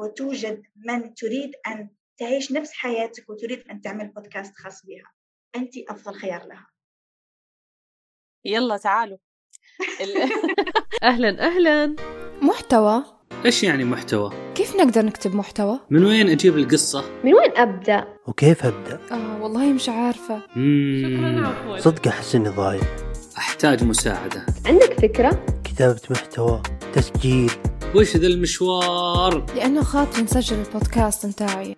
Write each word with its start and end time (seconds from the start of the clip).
وتوجد 0.00 0.62
من 0.76 1.14
تريد 1.14 1.50
أن 1.66 1.88
تعيش 2.18 2.52
نفس 2.52 2.72
حياتك 2.72 3.30
وتريد 3.30 3.62
أن 3.70 3.80
تعمل 3.80 4.08
بودكاست 4.08 4.56
خاص 4.56 4.86
بها 4.86 5.12
أنت 5.56 5.72
أفضل 5.88 6.14
خيار 6.14 6.46
لها 6.46 6.66
يلا 8.44 8.76
تعالوا 8.76 9.18
أهلا 11.02 11.46
أهلا 11.46 11.96
محتوى 12.42 13.04
إيش 13.44 13.62
يعني 13.62 13.84
محتوى؟ 13.84 14.52
كيف 14.54 14.76
نقدر 14.76 15.04
نكتب 15.04 15.34
محتوى؟ 15.34 15.80
من 15.90 16.04
وين 16.04 16.28
أجيب 16.28 16.58
القصة؟ 16.58 17.20
من 17.24 17.34
وين 17.34 17.56
أبدأ؟ 17.56 18.18
وكيف 18.26 18.66
أبدأ؟ 18.66 19.00
آه 19.12 19.42
والله 19.42 19.72
مش 19.72 19.88
عارفة. 19.88 20.42
شكرا 21.02 21.46
عفوا 21.46 21.78
صدق 21.78 22.08
أحس 22.08 22.34
إني 22.34 22.48
ضايع 22.48 22.82
أحتاج 23.38 23.84
مساعدة 23.84 24.46
عندك 24.66 25.00
فكرة؟ 25.00 25.46
كتابة 25.64 26.00
محتوى 26.10 26.62
تسجيل 26.92 27.50
وش 27.94 28.16
ذا 28.16 28.26
المشوار؟ 28.26 29.46
لأنه 29.54 29.82
خاطر 29.82 30.22
نسجل 30.22 30.56
البودكاست 30.56 31.26
نتاعي 31.26 31.76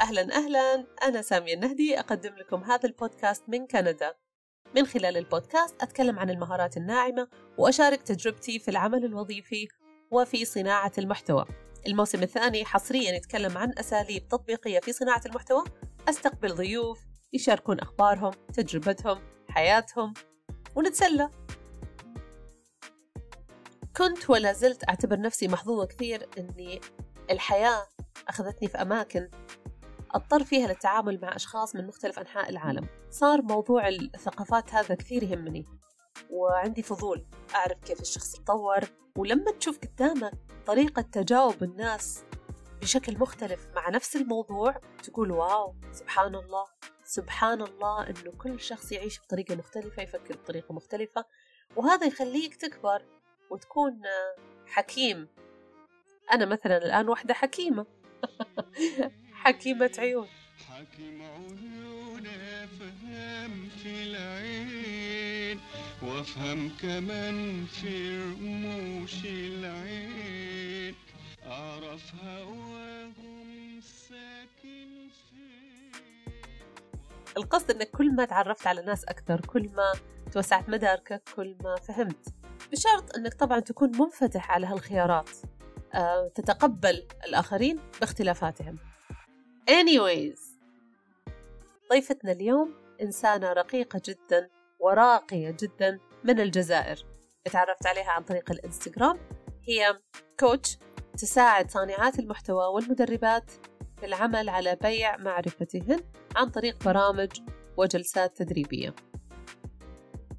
أهلا 0.00 0.36
أهلا. 0.36 0.86
أنا 1.02 1.22
سامية 1.22 1.54
النهدي 1.54 1.98
أقدم 1.98 2.34
لكم 2.36 2.62
هذا 2.62 2.88
البودكاست 2.88 3.42
من 3.48 3.66
كندا. 3.66 4.14
من 4.76 4.86
خلال 4.86 5.16
البودكاست 5.16 5.82
أتكلم 5.82 6.18
عن 6.18 6.30
المهارات 6.30 6.76
الناعمة 6.76 7.28
وأشارك 7.58 8.02
تجربتي 8.02 8.58
في 8.58 8.70
العمل 8.70 9.04
الوظيفي 9.04 9.68
وفي 10.10 10.44
صناعة 10.44 10.92
المحتوى. 10.98 11.44
الموسم 11.86 12.22
الثاني 12.22 12.64
حصريا 12.64 13.12
يتكلم 13.12 13.58
عن 13.58 13.72
أساليب 13.78 14.28
تطبيقية 14.28 14.80
في 14.80 14.92
صناعة 14.92 15.22
المحتوى. 15.26 15.64
أستقبل 16.08 16.54
ضيوف 16.54 17.13
يشاركون 17.34 17.80
أخبارهم 17.80 18.30
تجربتهم 18.52 19.18
حياتهم 19.48 20.14
ونتسلى. 20.76 21.30
كنت 23.96 24.30
ولا 24.30 24.52
زلت 24.52 24.88
أعتبر 24.88 25.20
نفسي 25.20 25.48
محظوظة 25.48 25.86
كثير 25.86 26.28
أني 26.38 26.80
الحياة 27.30 27.86
أخذتني 28.28 28.68
في 28.68 28.82
أماكن 28.82 29.30
أضطر 30.10 30.44
فيها 30.44 30.66
للتعامل 30.66 31.20
مع 31.22 31.36
أشخاص 31.36 31.76
من 31.76 31.86
مختلف 31.86 32.18
أنحاء 32.18 32.50
العالم. 32.50 32.86
صار 33.10 33.42
موضوع 33.42 33.88
الثقافات 33.88 34.74
هذا 34.74 34.94
كثير 34.94 35.22
يهمني 35.22 35.66
وعندي 36.30 36.82
فضول 36.82 37.26
أعرف 37.54 37.78
كيف 37.80 38.00
الشخص 38.00 38.34
يتطور 38.34 38.80
ولما 39.16 39.52
تشوف 39.52 39.78
قدامك 39.78 40.32
طريقة 40.66 41.02
تجاوب 41.02 41.62
الناس 41.62 42.24
بشكل 42.84 43.18
مختلف 43.18 43.66
مع 43.76 43.88
نفس 43.88 44.16
الموضوع 44.16 44.80
تقول 45.02 45.30
واو 45.30 45.74
سبحان 45.92 46.34
الله 46.34 46.64
سبحان 47.04 47.62
الله 47.62 48.06
إنه 48.10 48.32
كل 48.38 48.60
شخص 48.60 48.92
يعيش 48.92 49.20
بطريقة 49.20 49.54
مختلفة 49.54 50.02
يفكر 50.02 50.36
بطريقة 50.36 50.74
مختلفة 50.74 51.24
وهذا 51.76 52.06
يخليك 52.06 52.54
تكبر 52.54 53.02
وتكون 53.50 54.00
حكيم. 54.66 55.28
أنا 56.32 56.44
مثلا 56.44 56.76
الآن 56.76 57.08
واحدة 57.08 57.34
حكيمة. 57.34 57.86
حكيمة 59.44 59.90
عيون. 59.98 60.28
حكيم 60.68 61.22
عيون 61.22 62.26
افهم 62.26 63.68
في 63.82 64.02
العين 64.02 65.60
وافهم 66.02 66.70
كمان 66.82 67.66
في 67.66 68.18
رموش 68.18 69.24
العين. 69.24 71.03
اعرف 71.46 72.14
هواهم 72.24 73.80
ساكن 73.80 75.08
فين 75.30 75.92
القصد 77.36 77.70
إنك 77.70 77.90
كل 77.90 78.14
ما 78.14 78.24
تعرفت 78.24 78.66
على 78.66 78.82
ناس 78.82 79.04
أكثر 79.04 79.40
كل 79.40 79.68
ما 79.68 79.92
توسعت 80.32 80.68
مداركك 80.68 81.22
كل 81.36 81.56
ما 81.64 81.76
فهمت. 81.76 82.28
بشرط 82.72 83.16
إنك 83.16 83.34
طبعا 83.34 83.60
تكون 83.60 83.92
منفتح 83.98 84.50
على 84.50 84.66
هالخيارات. 84.66 85.30
أه، 85.94 86.28
تتقبل 86.28 87.06
الآخرين 87.24 87.80
باختلافاتهم. 88.00 88.78
Anyways 89.70 90.40
ضيفتنا 91.92 92.32
اليوم 92.32 92.74
إنسانة 93.02 93.52
رقيقة 93.52 94.02
جدا 94.04 94.50
وراقية 94.80 95.56
جدا 95.60 95.98
من 96.24 96.40
الجزائر. 96.40 97.06
تعرفت 97.44 97.86
عليها 97.86 98.10
عن 98.10 98.22
طريق 98.22 98.50
الإنستغرام. 98.50 99.18
هي 99.68 100.00
كوتش 100.40 100.78
تساعد 101.18 101.70
صانعات 101.70 102.18
المحتوى 102.18 102.66
والمدربات 102.66 103.50
في 103.96 104.06
العمل 104.06 104.48
على 104.48 104.76
بيع 104.82 105.16
معرفتهن 105.16 106.00
عن 106.36 106.50
طريق 106.50 106.84
برامج 106.84 107.28
وجلسات 107.76 108.36
تدريبية. 108.36 108.94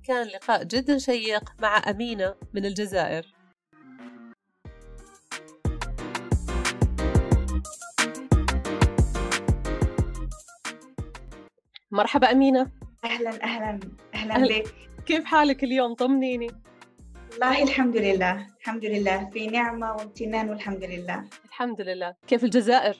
كان 0.03 0.27
لقاء 0.27 0.63
جدا 0.63 0.97
شيق 0.97 1.53
مع 1.61 1.81
أمينة 1.89 2.35
من 2.53 2.65
الجزائر. 2.65 3.33
مرحبا 11.91 12.31
أمينة. 12.31 12.71
أهلا 13.05 13.43
أهلا 13.43 13.79
أهلا 14.13 14.35
أهلا. 14.35 14.59
بك. 14.59 14.75
كيف 15.05 15.25
حالك 15.25 15.63
اليوم؟ 15.63 15.93
طمنيني. 15.93 16.64
والله 17.35 17.63
الحمد 17.63 17.97
لله 17.97 18.47
الحمد 18.59 18.85
لله. 18.85 19.29
في 19.29 19.47
نعمة 19.47 19.95
وامتنان 19.95 20.49
والحمد 20.49 20.83
لله. 20.83 21.23
الحمد 21.45 21.81
لله. 21.81 22.15
كيف 22.27 22.43
الجزائر؟ 22.43 22.97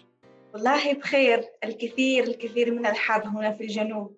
والله 0.54 0.94
بخير 0.94 1.44
الكثير 1.64 2.24
الكثير 2.24 2.72
من 2.72 2.86
الحر 2.86 3.28
هنا 3.28 3.52
في 3.52 3.64
الجنوب. 3.64 4.18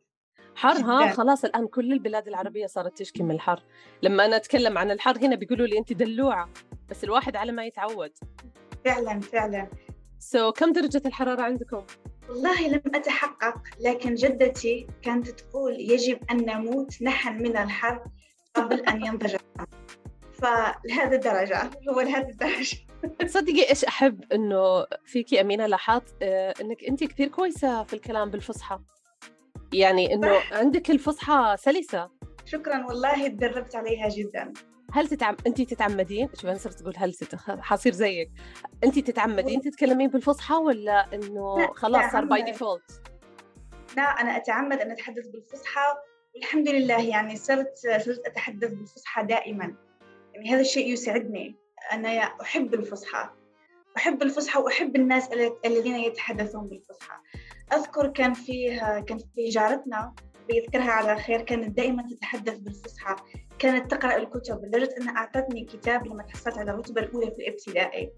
حر 0.55 0.78
ها. 0.78 1.13
خلاص 1.13 1.45
الآن 1.45 1.67
كل 1.67 1.94
البلاد 1.94 2.28
العربية 2.28 2.66
صارت 2.66 2.97
تشكي 2.97 3.23
من 3.23 3.31
الحر. 3.31 3.63
لما 4.01 4.25
أنا 4.25 4.35
أتكلم 4.35 4.78
عن 4.78 4.91
الحر 4.91 5.17
هنا 5.17 5.35
بيقولوا 5.35 5.67
لي 5.67 5.78
أنت 5.78 5.94
دلوعة 5.94 6.49
بس 6.89 7.03
الواحد 7.03 7.35
على 7.35 7.51
ما 7.51 7.66
يتعود. 7.66 8.11
فعلا 8.85 9.19
فعلا. 9.19 9.67
سو 10.19 10.49
so, 10.49 10.53
كم 10.53 10.73
درجة 10.73 11.01
الحرارة 11.05 11.41
عندكم؟ 11.41 11.84
والله 12.29 12.67
لم 12.67 12.81
أتحقق 12.95 13.61
لكن 13.79 14.16
جدتي 14.16 14.88
كانت 15.01 15.28
تقول 15.29 15.73
يجب 15.79 16.19
أن 16.31 16.38
نموت 16.38 17.01
نحن 17.01 17.44
من 17.44 17.57
الحر 17.57 18.03
قبل 18.53 18.79
أن 18.79 19.05
ينضج. 19.05 19.35
فلهذه 20.42 21.14
الدرجة 21.16 21.70
هو 21.90 22.02
لهذه 22.02 22.30
الدرجة. 22.30 22.78
تصدقي 23.28 23.70
إيش 23.70 23.86
أحب 23.86 24.24
إنه 24.34 24.86
فيكي 25.06 25.42
أمينة 25.42 25.66
لاحظت 25.68 26.16
آه، 26.22 26.53
إنك 26.62 26.84
أنت 26.84 27.03
كثير 27.03 27.28
كويسة 27.28 27.84
في 27.84 27.94
الكلام 27.94 28.30
بالفصحى. 28.30 28.80
يعني 29.74 30.14
إنه 30.14 30.40
عندك 30.52 30.92
الفصحى 30.92 31.56
سلسة. 31.59 32.09
شكرا 32.46 32.86
والله 32.86 33.28
تدربت 33.28 33.76
عليها 33.76 34.09
جدا. 34.09 34.53
هل 34.94 35.08
تتعم... 35.08 35.36
انت 35.47 35.62
تتعمدين؟ 35.62 36.30
شوف 36.34 36.46
أنا 36.46 36.58
صرت 36.58 36.81
أقول 36.81 36.94
هل 36.97 37.14
تت... 37.14 37.36
حصير 37.50 37.94
زيك. 37.94 38.31
انت 38.84 39.00
تتعمدين 39.00 39.62
تتكلمين 39.62 40.09
بالفصحى 40.09 40.56
ولا 40.56 41.14
إنه 41.14 41.58
لا، 41.59 41.74
خلاص 41.74 42.12
صار 42.12 42.26
by 42.25 42.41
default 42.41 43.02
لا 43.97 44.03
أنا 44.03 44.38
أتعمد 44.38 44.81
أن 44.81 44.92
أتحدث 44.92 45.28
بالفصحى 45.28 45.81
والحمد 46.36 46.70
لله 46.70 47.02
يعني 47.08 47.36
صرت 47.36 47.78
صرت 48.06 48.22
أتحدث 48.26 48.74
بالفصحى 48.74 49.24
دائما. 49.24 49.76
يعني 50.38 50.50
هذا 50.50 50.62
الشيء 50.62 50.94
يسعدني. 50.94 51.56
أنا 51.92 52.09
أحب 52.20 52.74
الفصحى. 52.74 53.30
أحب 53.98 54.22
الفصحى 54.24 54.59
وأحب 54.59 54.96
الناس 54.96 55.28
ال- 55.34 55.58
الذين 55.66 55.96
يتحدثون 55.96 56.68
بالفصحى. 56.68 57.18
أذكر 57.74 58.08
كان 58.08 58.34
فيه 58.34 59.00
كان 59.00 59.18
في 59.18 59.50
جارتنا 59.50 60.14
بيذكرها 60.47 60.92
على 60.92 61.16
خير 61.22 61.42
كانت 61.42 61.78
دائما 61.78 62.08
تتحدث 62.09 62.58
بالفصحى. 62.58 63.16
كانت 63.59 63.92
تقرأ 63.92 64.16
الكتب 64.16 64.66
لدرجة 64.66 64.96
أنها 65.02 65.18
أعطتني 65.18 65.66
كتاب 65.66 66.08
لما 66.08 66.24
تحصلت 66.24 66.58
على 66.58 66.72
الرتبة 66.72 67.02
الأولى 67.02 67.31
في 67.31 67.38
الابتدائي. 67.38 68.12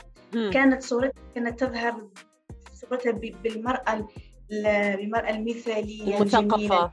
كانت 0.54 0.84
صورتها 0.84 1.22
كانت 1.36 1.60
تظهر 1.60 2.10
صورتها 2.74 3.12
بالمرأة 3.12 3.94
ال- 3.94 4.08
بالمرأة 4.98 5.30
المثالية 5.30 6.22
الجميلة. 6.22 6.42
مثقفة 6.56 6.92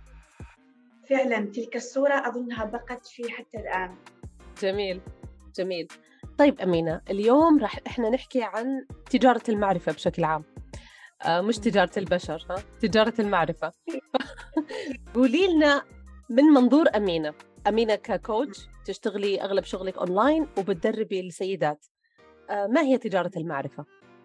فعلا 1.11 1.41
تلك 1.45 1.77
الصورة 1.77 2.15
أظنها 2.29 2.65
بقت 2.65 3.07
في 3.07 3.31
حتى 3.33 3.59
الآن. 3.59 3.95
جميل. 4.63 5.01
جميل. 5.59 5.89
طيب 6.39 6.61
أمينة 6.61 7.01
اليوم 7.11 7.59
راح 7.59 7.79
إحنا 7.87 8.11
نحكي 8.11 8.43
عن 8.43 8.87
تجارة 9.11 9.43
المعرفة 9.49 9.93
بشكل 9.93 10.25
عام. 10.25 10.45
آه 11.23 11.41
مش 11.41 11.59
تجارة 11.59 11.91
البشر 11.97 12.47
ها؟ 12.51 12.57
تجارة 12.81 13.15
المعرفة. 13.19 13.73
قولي 15.15 15.47
لنا 15.47 15.83
من 16.31 16.45
منظور 16.45 16.87
أمينة. 16.97 17.35
أمينة 17.69 17.95
ككوتش 17.95 18.69
تشتغلي 18.85 19.43
أغلب 19.43 19.65
شغلك 19.65 19.99
أونلاين 19.99 20.47
وبتدربي 20.59 21.21
السيدات. 21.21 21.87
آه 22.51 22.67
ما 22.67 22.81
هي 22.81 22.99
تجارة 22.99 23.31
المعرفة؟ 23.37 23.85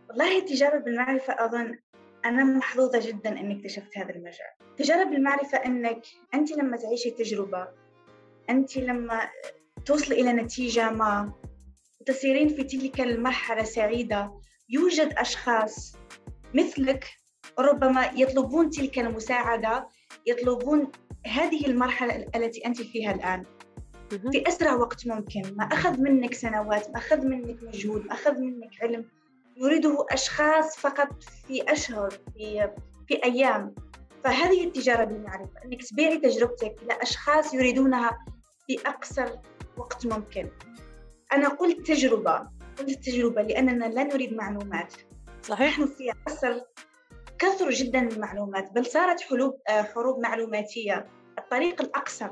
والله 0.09 0.37
التجارة 0.37 0.77
بالمعرفة 0.79 1.45
أظن 1.45 1.79
أنا 2.25 2.43
محظوظة 2.43 2.99
جدا 3.07 3.29
إني 3.29 3.57
اكتشفت 3.59 3.97
هذا 3.97 4.09
المجال. 4.09 4.51
التجارة 4.71 5.03
بالمعرفة 5.03 5.57
إنك 5.57 6.01
أنت 6.33 6.51
لما 6.51 6.77
تعيشي 6.77 7.11
تجربة 7.11 7.67
أنت 8.49 8.77
لما 8.77 9.29
توصلي 9.85 10.21
إلى 10.21 10.33
نتيجة 10.33 10.89
ما. 10.91 11.33
وتصيرين 12.01 12.49
في 12.49 12.63
تلك 12.63 13.01
المرحلة 13.01 13.63
سعيدة. 13.63 14.41
يوجد 14.69 15.13
أشخاص 15.17 15.95
مثلك 16.53 17.05
ربما 17.59 18.05
يطلبون 18.15 18.69
تلك 18.69 18.99
المساعدة 18.99 19.87
يطلبون 20.27 20.91
هذه 21.27 21.65
المرحلة 21.65 22.25
التي 22.35 22.65
أنت 22.65 22.81
فيها 22.81 23.11
الآن. 23.15 23.45
في 24.31 24.43
أسرع 24.47 24.73
وقت 24.73 25.07
ممكن. 25.07 25.41
ما 25.55 25.63
أخذ 25.63 26.01
منك 26.01 26.33
سنوات 26.33 26.89
ما 26.89 26.97
أخذ 26.97 27.25
منك 27.25 27.63
مجهود 27.63 28.05
ما 28.05 28.13
أخذ 28.13 28.39
منك 28.39 28.81
علم. 28.81 29.05
يريده 29.57 30.05
أشخاص 30.11 30.77
فقط 30.77 31.23
في 31.47 31.71
أشهر 31.71 32.09
في, 32.09 32.69
في 33.07 33.23
أيام. 33.23 33.75
فهذه 34.23 34.63
التجارة 34.63 35.03
بالمعرفة. 35.03 35.63
أنك 35.65 35.83
تبيعي 35.83 36.17
تجربتك 36.17 36.75
لأشخاص 36.89 37.53
يريدونها 37.53 38.25
في 38.67 38.79
أقصر 38.85 39.29
وقت 39.77 40.05
ممكن. 40.05 40.49
أنا 41.33 41.49
قلت 41.49 41.87
تجربة 41.87 42.47
قلت 42.79 43.05
تجربة 43.05 43.41
لأننا 43.41 43.85
لا 43.85 44.03
نريد 44.03 44.33
معلومات. 44.33 44.93
صحيح. 45.43 45.79
نحن 45.79 45.85
في 45.85 46.11
عصر 46.27 46.61
كثر 47.39 47.69
جدا 47.69 48.07
المعلومات 48.07 48.71
بل 48.71 48.85
صارت 48.85 49.21
حروب 49.21 49.59
آه، 49.69 49.81
حروب 49.81 50.19
معلوماتية. 50.19 51.07
الطريق 51.39 51.81
الأقصر 51.81 52.29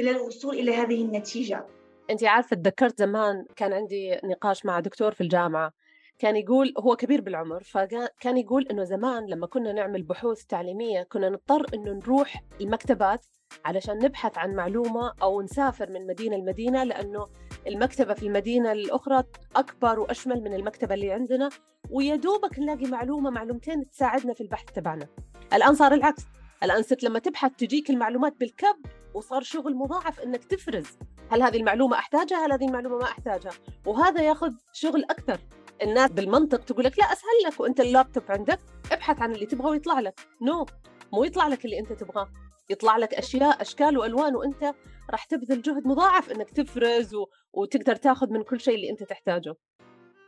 إلى 0.00 0.10
الوصول 0.10 0.54
إلى 0.54 0.74
هذه 0.74 1.04
النتيجة. 1.04 1.66
أنت 2.10 2.24
عارفة 2.24 2.56
تذكرت 2.56 2.98
زمان 2.98 3.46
كان 3.56 3.72
عندي 3.72 4.20
نقاش 4.24 4.66
مع 4.66 4.80
دكتور 4.80 5.12
في 5.12 5.20
الجامعة. 5.20 5.72
كان 6.18 6.36
يقول 6.36 6.74
هو 6.78 6.96
كبير 6.96 7.20
بالعمر 7.20 7.62
فكان 7.62 8.36
يقول 8.36 8.66
إنه 8.70 8.84
زمان 8.84 9.26
لما 9.26 9.46
كنا 9.46 9.72
نعمل 9.72 10.02
بحوث 10.02 10.44
تعليمية 10.44 11.02
كنا 11.02 11.28
نضطر 11.28 11.66
إنه 11.74 11.92
نروح 11.92 12.42
المكتبات 12.60 13.26
علشان 13.64 13.98
نبحث 13.98 14.38
عن 14.38 14.54
معلومة 14.54 15.12
أو 15.22 15.42
نسافر 15.42 15.90
من 15.90 16.06
مدينة 16.06 16.36
لمدينة 16.36 16.84
لأنه 16.84 17.28
المكتبة 17.66 18.14
في 18.14 18.26
المدينة 18.26 18.72
الأخرى 18.72 19.24
أكبر 19.56 20.00
وأشمل 20.00 20.42
من 20.42 20.54
المكتبة 20.54 20.94
اللي 20.94 21.12
عندنا 21.12 21.48
ويا 21.90 22.16
دوبك 22.16 22.58
نلاقي 22.58 22.86
معلومة 22.86 23.30
معلومتين 23.30 23.90
تساعدنا 23.90 24.34
في 24.34 24.40
البحث 24.40 24.64
تبعنا. 24.64 25.06
الآن 25.52 25.74
صار 25.74 25.94
العكس، 25.94 26.22
الآن 26.62 26.82
صرت 26.82 27.02
لما 27.02 27.18
تبحث 27.18 27.52
تجيك 27.58 27.90
المعلومات 27.90 28.36
بالكب 28.40 28.76
وصار 29.14 29.42
شغل 29.42 29.74
مضاعف 29.74 30.20
إنك 30.20 30.44
تفرز. 30.44 30.86
هل 31.30 31.42
هذه 31.42 31.56
المعلومة 31.56 31.96
أحتاجها؟ 31.96 32.46
هل 32.46 32.52
هذه 32.52 32.64
المعلومة 32.64 32.96
ما 32.96 33.04
أحتاجها؟ 33.04 33.52
وهذا 33.86 34.22
ياخذ 34.22 34.52
شغل 34.72 35.04
أكثر. 35.04 35.40
الناس 35.82 36.10
بالمنطق 36.10 36.64
تقول 36.64 36.84
لك 36.84 36.98
لا 36.98 37.04
أسهل 37.04 37.52
لك 37.52 37.60
وأنت 37.60 37.80
اللابتوب 37.80 38.22
عندك 38.28 38.58
ابحث 38.92 39.22
عن 39.22 39.32
اللي 39.32 39.46
تبغاه 39.46 39.70
ويطلع 39.70 40.00
لك. 40.00 40.20
no. 40.42 40.68
مو 41.12 41.24
يطلع 41.24 41.46
لك 41.46 41.64
اللي 41.64 41.78
أنت 41.78 41.92
تبغاه. 41.92 42.28
يطلع 42.70 42.96
لك 42.96 43.14
أشياء 43.14 43.62
أشكال 43.62 43.98
وألوان 43.98 44.36
وأنت 44.36 44.74
راح 45.10 45.24
تبذل 45.24 45.62
جهد 45.62 45.86
مضاعف 45.86 46.30
إنك 46.30 46.50
تفرز 46.50 47.14
و... 47.14 47.26
وتقدر 47.52 47.96
تاخذ 47.96 48.30
من 48.30 48.42
كل 48.42 48.60
شيء 48.60 48.74
اللي 48.74 48.90
أنت 48.90 49.02
تحتاجه. 49.02 49.54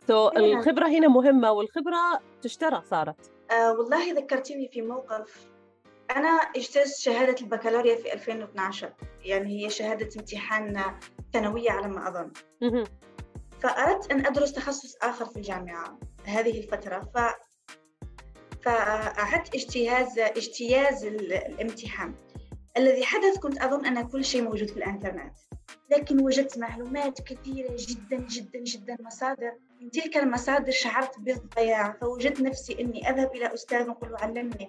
so, 0.08 0.34
نعم. 0.34 0.44
الخبرة 0.44 0.86
هنا 0.88 1.08
مهمة 1.08 1.52
والخبرة 1.52 2.20
تشترى 2.42 2.82
صارت. 2.84 3.32
آه 3.50 3.72
والله 3.72 4.12
ذكرتيني 4.12 4.68
في 4.68 4.82
موقف. 4.82 5.50
أنا 6.16 6.28
اجتزت 6.28 6.98
شهادة 7.00 7.36
البكالوريا 7.40 7.96
في 7.96 8.12
2012 8.12 8.92
يعني 9.24 9.64
هي 9.64 9.70
شهادة 9.70 10.08
امتحان 10.20 10.82
ثانوية 11.32 11.70
على 11.70 11.88
ما 11.88 12.08
أظن. 12.08 12.30
مهم. 12.62 12.84
فأردت 13.60 14.12
أن 14.12 14.26
أدرس 14.26 14.52
تخصص 14.52 14.96
آخر 15.02 15.24
في 15.26 15.36
الجامعة 15.36 15.98
هذه 16.24 16.58
الفترة. 16.58 17.00
ف 17.14 17.18
فأعدت 18.62 19.54
اجتياز 19.54 20.18
اجتياز 20.18 21.04
ال- 21.04 21.32
الامتحان. 21.32 22.14
الذي 22.78 23.04
حدث 23.04 23.38
كنت 23.38 23.58
أظن 23.58 23.86
أن 23.86 24.08
كل 24.08 24.24
شيء 24.24 24.42
موجود 24.42 24.68
في 24.68 24.76
الإنترنت. 24.76 25.34
لكن 25.90 26.20
وجدت 26.22 26.58
معلومات 26.58 27.20
كثيرة 27.20 27.76
جدا 27.78 28.26
جدا 28.26 28.58
جدا 28.58 28.96
مصادر. 29.00 29.52
من 29.80 29.90
تلك 29.90 30.16
المصادر 30.16 30.70
شعرت 30.70 31.18
بالضياع 31.18 31.96
فوجدت 32.00 32.40
نفسي 32.40 32.80
أني 32.80 33.10
أذهب 33.10 33.30
إلى 33.34 33.54
أستاذ 33.54 33.88
وأقول 33.88 34.10
له 34.10 34.18
علمني. 34.18 34.68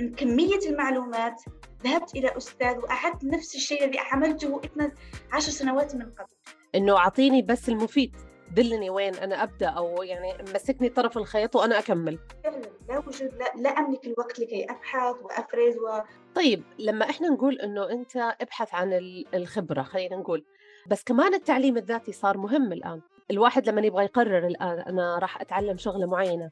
من 0.00 0.14
كمية 0.14 0.68
المعلومات 0.68 1.42
ذهبت 1.84 2.14
إلى 2.16 2.36
أستاذ 2.36 2.78
وأعدت 2.78 3.24
نفس 3.24 3.54
الشيء 3.54 3.84
الذي 3.84 3.98
عملته 3.98 4.60
12 4.64 5.50
سنوات 5.50 5.94
من 5.94 6.02
قبل. 6.02 6.34
إنه 6.74 6.96
أعطيني 6.96 7.42
بس 7.42 7.68
المفيد. 7.68 8.16
دلني 8.54 8.90
وين 8.90 9.14
أنا 9.14 9.42
أبدأ 9.42 9.68
أو 9.68 10.02
يعني 10.02 10.32
مسكني 10.54 10.88
طرف 10.88 11.18
الخيط 11.18 11.56
وأنا 11.56 11.78
أكمل. 11.78 12.18
فعلا 12.44 12.62
لا 12.88 12.98
وجود 12.98 13.34
لا, 13.34 13.52
لا 13.62 13.68
أملك 13.70 14.06
الوقت 14.06 14.38
لكي 14.40 14.64
أبحث 14.70 15.16
وأفرز 15.22 15.76
و... 15.76 16.00
طيب 16.34 16.62
لما 16.78 17.10
إحنا 17.10 17.28
نقول 17.28 17.60
إنه 17.60 17.90
أنت 17.90 18.16
ابحث 18.16 18.74
عن 18.74 18.92
ال- 18.92 19.34
الخبرة 19.34 19.82
خلينا 19.82 20.16
نقول. 20.16 20.44
بس 20.90 21.04
كمان 21.04 21.34
التعليم 21.34 21.76
الذاتي 21.76 22.12
صار 22.12 22.38
مهم 22.38 22.72
الآن. 22.72 23.00
الواحد 23.30 23.68
لما 23.68 23.80
يبغى 23.80 24.04
يقرر 24.04 24.46
الآن 24.46 24.78
أنا 24.80 25.18
راح 25.18 25.40
أتعلم 25.40 25.76
شغلة 25.76 26.06
معينة 26.06 26.50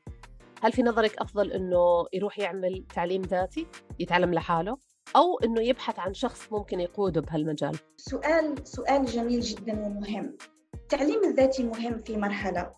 هل 0.63 0.73
في 0.73 0.83
نظرك 0.83 1.19
أفضل 1.19 1.53
إنه 1.53 2.07
يروح 2.13 2.39
يعمل 2.39 2.85
تعليم 2.95 3.23
ذاتي 3.23 3.67
يتعلم 3.99 4.35
لحاله 4.35 4.77
أو 5.17 5.39
إنه 5.45 5.61
يبحث 5.63 5.99
عن 5.99 6.15
شخص 6.15 6.53
ممكن 6.53 6.81
يقوده 6.81 7.21
بهالمجال؟ 7.21 7.77
سؤال 7.97 8.55
سؤال 8.69 9.05
جميل 9.05 9.41
جدا 9.41 9.73
ومهم. 9.73 10.37
التعليم 10.75 11.25
الذاتي 11.25 11.63
مهم 11.63 12.03
في 12.03 12.17
مرحلة 12.17 12.73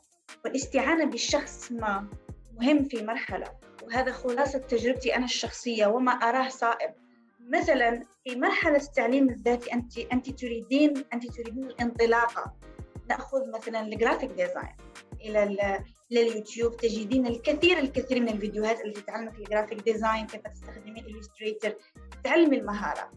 والاستعانة 0.45 1.05
بالشخص 1.05 1.73
ما 1.73 2.09
مهم 2.61 2.85
في 2.85 3.03
مرحلة. 3.03 3.47
وهذا 3.83 4.13
خلاصة 4.13 4.59
تجربتي 4.59 5.17
أنا 5.17 5.25
الشخصية 5.25 5.87
وما 5.87 6.13
أراه 6.13 6.49
صائب. 6.49 6.95
مثلا 7.41 8.03
في 8.25 8.37
مرحلة 8.37 8.77
التعليم 8.77 9.29
الذاتي 9.31 9.73
أنت 9.73 9.99
أنت 9.99 10.31
تريدين 10.31 11.05
أنت 11.15 11.27
تريدين 11.37 11.65
الانطلاقة. 11.65 12.53
نأخذ 13.09 13.51
مثلا 13.55 13.81
ال 13.81 13.87
graphic 13.87 14.31
design 14.31 14.77
إلى 15.21 15.83
اليوتيوب 16.13 16.77
تجدين 16.77 17.27
الكثير 17.27 17.79
الكثير 17.79 18.21
من 18.21 18.29
الفيديوهات 18.29 18.85
التي 18.85 19.01
تعلمك 19.01 19.39
ال 19.39 19.44
graphic 19.44 19.81
design 19.81 20.27
كيف 20.27 20.41
تستخدمين 20.41 21.05
ال 21.05 21.11
Illustrator 21.11 21.75
تعلمي 22.25 22.59
المهارة. 22.59 23.11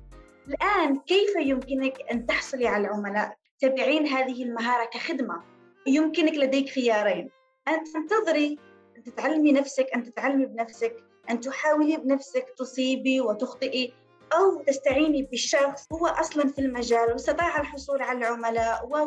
الآن 0.48 1.00
كيف 1.00 1.36
يمكنك 1.40 2.02
أن 2.12 2.26
تحصلي 2.26 2.68
على 2.68 2.88
العملاء 2.88 3.38
تبيعين 3.60 4.08
هذه 4.08 4.44
المهارة 4.44 4.86
كخدمة 4.86 5.44
يمكنك 5.88 6.34
لديك 6.34 6.70
خيارين. 6.70 7.30
أن 7.68 7.84
تنتظري 7.84 8.60
أن 8.98 9.04
تتعلمي 9.04 9.52
نفسك 9.52 9.88
أن 9.96 10.04
تتعلمي 10.04 10.46
بنفسك 10.46 10.96
أن 11.30 11.40
تحاولي 11.40 11.98
بنفسك 11.98 12.46
تصيبي 12.58 13.22
وتخطئي 13.22 13.94
أو 14.34 14.64
تستعيني 14.64 15.24
بشخص 15.32 15.88
هو 15.94 16.08
أصلا 16.08 16.48
في 16.48 16.60
المجال 16.60 17.12
واستطاع 17.12 17.60
الحصول 17.60 18.02
على 18.02 18.18
العملاء 18.18 18.86
و... 18.88 18.98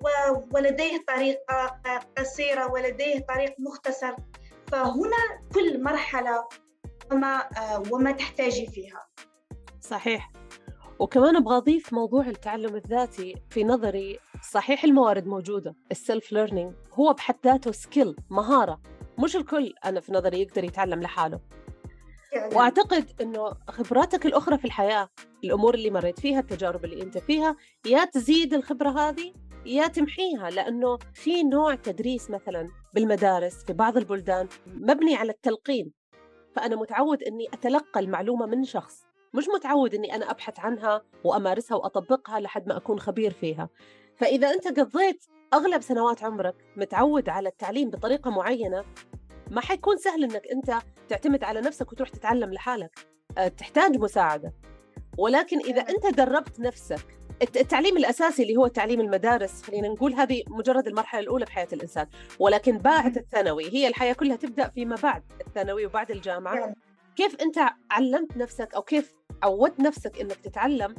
و... 0.00 0.08
ولديه 0.52 1.04
طريقة 1.08 1.80
قصيرة 2.18 2.72
ولديه 2.72 3.18
طريق 3.18 3.54
مختصر. 3.58 4.14
فهنا 4.72 5.40
كل 5.54 5.82
مرحلة 5.82 6.48
وما 7.12 7.48
وما 7.92 8.12
تحتاجي 8.12 8.66
فيها. 8.66 9.06
صحيح. 9.80 10.32
وكمان 10.98 11.36
أبغى 11.36 11.56
أضيف 11.56 11.92
موضوع 11.92 12.26
التعلم 12.26 12.76
الذاتي 12.76 13.34
في 13.50 13.64
نظري. 13.64 14.18
صحيح 14.50 14.84
الموارد 14.84 15.26
موجودة. 15.26 15.74
ال 15.90 15.98
self 15.98 16.32
learning 16.32 16.74
هو 16.92 17.12
بحد 17.12 17.36
ذاته 17.44 17.72
skill 17.72 18.16
مهارة. 18.30 18.80
مش 19.18 19.36
الكل 19.36 19.74
أنا 19.84 20.00
في 20.00 20.12
نظري 20.12 20.42
يقدر 20.42 20.64
يتعلم 20.64 21.02
لحاله. 21.02 21.40
وأعتقد 22.52 23.10
إنه 23.20 23.52
خبراتك 23.68 24.26
الأخرى 24.26 24.58
في 24.58 24.64
الحياة 24.64 25.08
الأمور 25.44 25.74
اللي 25.74 25.90
مريت 25.90 26.20
فيها 26.20 26.40
التجارب 26.40 26.84
اللي 26.84 27.02
أنت 27.02 27.18
فيها 27.18 27.56
يا 27.86 28.04
تزيد 28.04 28.54
الخبرة 28.54 28.90
هذه 28.90 29.32
يا 29.66 29.86
تمحيها. 29.86 30.50
لأنه 30.50 30.98
في 31.14 31.42
نوع 31.42 31.74
تدريس 31.74 32.30
مثلا 32.30 32.70
بالمدارس 32.94 33.64
في 33.64 33.72
بعض 33.72 33.96
البلدان 33.96 34.48
مبني 34.66 35.16
على 35.16 35.32
التلقين. 35.32 35.92
فأنا 36.56 36.76
متعود 36.76 37.22
إني 37.22 37.46
أتلقى 37.52 38.00
المعلومة 38.00 38.46
من 38.46 38.64
شخص. 38.64 39.05
مش 39.36 39.48
متعود 39.54 39.94
إني 39.94 40.14
أنا 40.14 40.30
أبحث 40.30 40.60
عنها 40.60 41.02
وأمارسها 41.24 41.76
وأطبقها 41.76 42.40
لحد 42.40 42.68
ما 42.68 42.76
أكون 42.76 43.00
خبير 43.00 43.32
فيها. 43.32 43.68
فإذا 44.16 44.50
أنت 44.50 44.80
قضيت 44.80 45.24
أغلب 45.54 45.82
سنوات 45.82 46.24
عمرك 46.24 46.54
متعود 46.76 47.28
على 47.28 47.48
التعليم 47.48 47.90
بطريقة 47.90 48.30
معينة 48.30 48.84
ما 49.50 49.60
حيكون 49.60 49.96
سهل 49.96 50.24
إنك 50.24 50.46
أنت 50.52 50.72
تعتمد 51.08 51.44
على 51.44 51.60
نفسك 51.60 51.92
وتروح 51.92 52.08
تتعلم 52.08 52.52
لحالك. 52.52 52.98
أه، 53.38 53.48
تحتاج 53.48 53.96
مساعدة. 53.98 54.52
ولكن 55.18 55.58
إذا 55.58 55.80
أنت 55.80 56.06
دربت 56.06 56.60
نفسك 56.60 57.18
الت- 57.42 57.56
التعليم 57.56 57.96
الأساسي 57.96 58.42
اللي 58.42 58.56
هو 58.56 58.66
تعليم 58.66 59.00
المدارس 59.00 59.62
خلينا 59.62 59.88
نقول 59.88 60.14
هذه 60.14 60.42
مجرد 60.48 60.86
المرحلة 60.86 61.20
الأولى 61.20 61.44
بحياة 61.44 61.68
الإنسان. 61.72 62.06
ولكن 62.38 62.78
بعد 62.78 63.16
الثانوي 63.16 63.70
هي 63.74 63.88
الحياة 63.88 64.12
كلها 64.12 64.36
تبدأ 64.36 64.68
فيما 64.68 64.96
بعد 65.02 65.22
الثانوي 65.46 65.86
وبعد 65.86 66.10
الجامعة. 66.10 66.54
فعلاً. 66.56 66.74
كيف 67.16 67.36
أنت 67.40 67.58
علمت 67.90 68.36
نفسك 68.36 68.74
أو 68.74 68.82
كيف 68.82 69.12
عودت 69.42 69.80
نفسك 69.80 70.20
إنك 70.20 70.36
تتعلم 70.36 70.94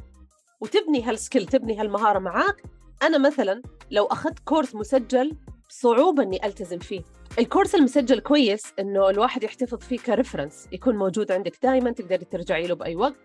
وتبني 0.62 1.04
هال 1.04 1.16
skill 1.16 1.46
تبني 1.46 1.80
هالمهارة 1.80 2.20
معاك؟ 2.20 2.64
أنا 3.04 3.18
مثلا 3.18 3.62
لو 3.92 4.06
أخذت 4.06 4.40
course 4.40 4.76
مسجل 4.76 5.38
صعوبة 5.70 6.24
إني 6.24 6.46
ألتزم 6.46 6.80
فيه. 6.80 7.02
ال 7.40 7.45
course 7.45 7.76
المسجل 7.76 8.20
كويس 8.20 8.74
إنه 8.80 9.10
الواحد 9.10 9.44
يحتفظ 9.44 9.78
فيه 9.80 9.98
ك 9.98 10.05
reference 10.05 10.68
يكون 10.72 10.96
موجود 10.96 11.32
عندك 11.32 11.58
دائما 11.64 11.92
تقدري 11.92 12.26
ترجعي 12.26 12.68
له 12.68 12.76
بأي 12.76 12.96
وقت. 12.96 13.16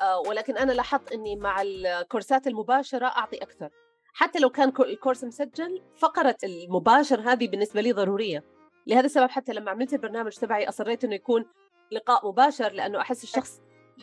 آه 0.00 0.18
ولكن 0.28 0.56
أنا 0.56 0.72
لاحظت 0.72 1.12
إني 1.12 1.36
مع 1.36 1.62
الكورسات 1.62 2.46
المباشرة 2.46 3.06
أعطي 3.06 3.36
أكثر. 3.36 3.70
حتى 4.14 4.38
لو 4.38 4.50
كان 4.50 4.70
كو- 4.70 4.82
ال 4.82 4.88
course 4.88 5.24
مسجل 5.24 5.82
فقرة 5.96 6.36
المباشر 6.44 7.20
هذه 7.20 7.48
بالنسبة 7.48 7.80
لي 7.80 7.92
ضرورية. 7.92 8.44
لهذا 8.86 9.06
السبب 9.06 9.30
حتى 9.30 9.52
لما 9.52 9.70
عملت 9.70 9.92
البرنامج 9.92 10.32
تبعي 10.32 10.68
أصريت 10.68 11.04
إنه 11.04 11.14
يكون 11.14 11.44
لقاء 11.92 12.28
مباشر 12.28 12.72
لأنه 12.72 13.00
أحس 13.00 13.24
الشخص 13.24 13.60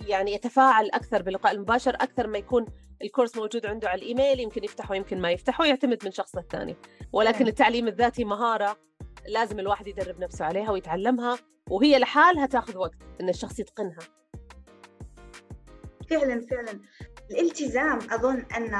يعني 0.07 0.33
يتفاعل 0.33 0.89
أكثر 0.91 1.21
باللقاء 1.21 1.51
المباشر 1.51 1.95
أكثر 1.95 2.27
ما 2.27 2.37
يكون 2.37 2.65
الكورس 3.01 3.37
موجود 3.37 3.65
عنده 3.65 3.89
على 3.89 4.01
الإيميل 4.01 4.39
يمكن 4.39 4.63
يفتحه 4.63 4.95
يمكن 4.95 5.21
ما 5.21 5.31
يفتحه 5.31 5.65
يعتمد 5.65 6.05
من 6.05 6.11
شخص 6.11 6.35
للثاني. 6.35 6.75
ولكن. 7.13 7.47
التعليم 7.47 7.87
الذاتي 7.87 8.23
مهارة 8.23 8.77
لازم 9.27 9.59
الواحد 9.59 9.87
يدرب 9.87 10.19
نفسه 10.19 10.45
عليها 10.45 10.71
ويتعلمها 10.71 11.37
وهي 11.69 11.99
لحالها 11.99 12.45
تأخذ 12.45 12.77
وقت 12.77 12.97
إن 13.21 13.29
الشخص 13.29 13.59
يتقنها. 13.59 13.99
فعلا 16.09 16.45
فعلا. 16.49 16.79
الالتزام 17.31 17.97
أظن 17.97 18.45
أن 18.57 18.73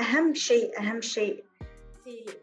أهم 0.00 0.34
شيء 0.34 0.80
أهم 0.80 1.00
شيء 1.00 1.44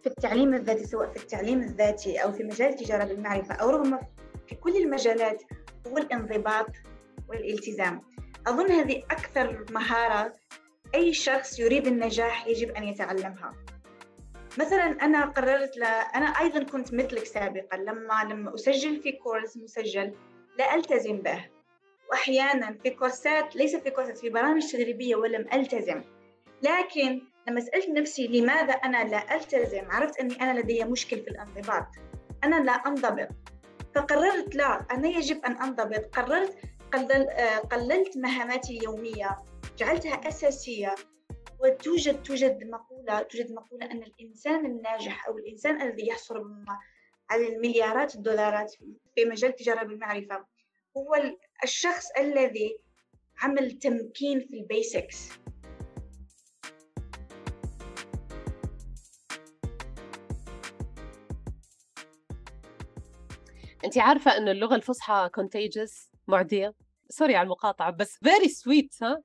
في 0.04 0.08
التعليم 0.08 0.54
الذاتي 0.54 0.84
سواء 0.84 1.12
في 1.12 1.24
التعليم 1.24 1.62
الذاتي 1.62 2.18
أو 2.18 2.32
في 2.32 2.44
مجال 2.44 2.70
التجارة 2.70 3.04
بالمعرفة 3.04 3.56
أو 3.56 3.70
ربما 3.70 4.00
في 4.48 4.56
كل 4.56 4.76
المجالات 4.78 5.44
هو 5.88 5.98
الانضباط 5.98 6.68
والالتزام. 7.30 8.02
أظن 8.48 8.72
هذه 8.72 9.04
أكثر 9.12 9.66
مهارة 9.72 10.34
أي 10.96 11.14
شخص 11.14 11.60
يريد 11.60 11.88
النجاح 11.88 12.48
يجب 12.48 12.70
أن 12.70 12.84
يتعلمها. 12.84 13.54
مثلا 14.58 14.84
أنا 14.84 15.26
قررت 15.26 15.78
لا 15.78 15.88
أنا 15.88 16.26
أيضا 16.26 16.64
كنت 16.64 16.94
مثلك 16.94 17.24
سابقا 17.24 17.78
لما 17.78 18.24
لما 18.30 18.56
أسجل 18.56 19.02
في 19.02 19.12
كورس 19.12 19.58
مسجل 19.58 20.14
لا 20.58 20.76
ألتزم 20.76 21.18
به. 21.18 21.46
وأحيانا 22.10 22.78
في 22.84 22.90
كورسات 22.90 23.56
ليس 23.56 23.76
في 23.76 23.90
كورسات 23.90 24.18
في 24.18 24.30
برامج 24.30 24.72
تدريبية 24.72 25.16
ولم 25.16 25.46
ألتزم. 25.54 26.02
لكن 26.62 27.22
لما 27.48 27.60
سألت 27.60 27.90
نفسي 27.90 28.28
لماذا 28.28 28.74
أنا 28.74 29.04
لا 29.04 29.36
ألتزم 29.36 29.92
عرفت 29.92 30.20
أني 30.20 30.42
أنا 30.42 30.60
لدي 30.60 30.84
مشكل 30.84 31.18
في 31.22 31.28
الانضباط. 31.28 31.88
أنا 32.44 32.64
لا 32.64 32.72
أنضبط. 32.72 33.28
فقررت 33.96 34.56
لا 34.56 34.86
أنا 34.92 35.08
يجب 35.08 35.46
أن 35.46 35.52
أنضبط. 35.62 36.16
قررت 36.16 36.58
قلل 36.94 37.30
آه، 37.30 37.58
قللت 37.58 38.18
مهاماتي 38.18 38.78
اليومية. 38.78 39.44
جعلتها 39.78 40.14
أساسية. 40.28 40.96
وتوجد 41.60 42.24
توجد 42.24 42.64
مقولة 42.64 43.22
توجد 43.22 43.52
مقولة 43.52 43.86
أن 43.92 44.04
الإنسان 44.04 44.66
الناجح 44.66 45.28
أو 45.28 45.38
الإنسان 45.38 45.82
الذي 45.82 46.08
يحصل 46.08 46.66
على 47.30 47.48
المليارات 47.56 48.16
الدولارات 48.16 48.72
في- 49.16 49.26
مجال 49.26 49.50
التجارة 49.50 49.84
بالمعرفة 49.84 50.46
هو 50.98 51.16
ال- 51.16 51.38
الشخص 51.64 52.06
الذي 52.18 52.78
عمل 53.42 53.72
تمكين 53.72 54.40
في 54.40 54.54
البيسكس. 54.54 55.30
انت 63.96 64.04
عارفة 64.04 64.38
ان 64.38 64.50
اللغة 64.50 64.76
الفصحى 64.76 65.30
contagious 65.34 66.10
معدية؟ 66.28 66.74
sorry 67.10 67.36
على 67.36 67.46
المقاطعة 67.46 67.92
بس 67.92 68.18
very 68.24 68.50
sweet 68.50 68.96
ها؟ 69.02 69.24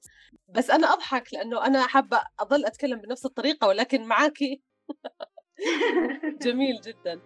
بس 0.49 0.71
أنا 0.71 0.93
أضحك 0.93 1.35
لأنه 1.35 1.67
أنا 1.67 1.87
حابة 1.87 2.23
اضل 2.41 2.65
أتكلم 2.65 3.01
بنفس 3.01 3.27
الطريقة 3.27 3.69
ولكن 3.69 4.05
معاكي 4.05 4.63
جميل 6.43 6.81
جدا. 6.81 7.21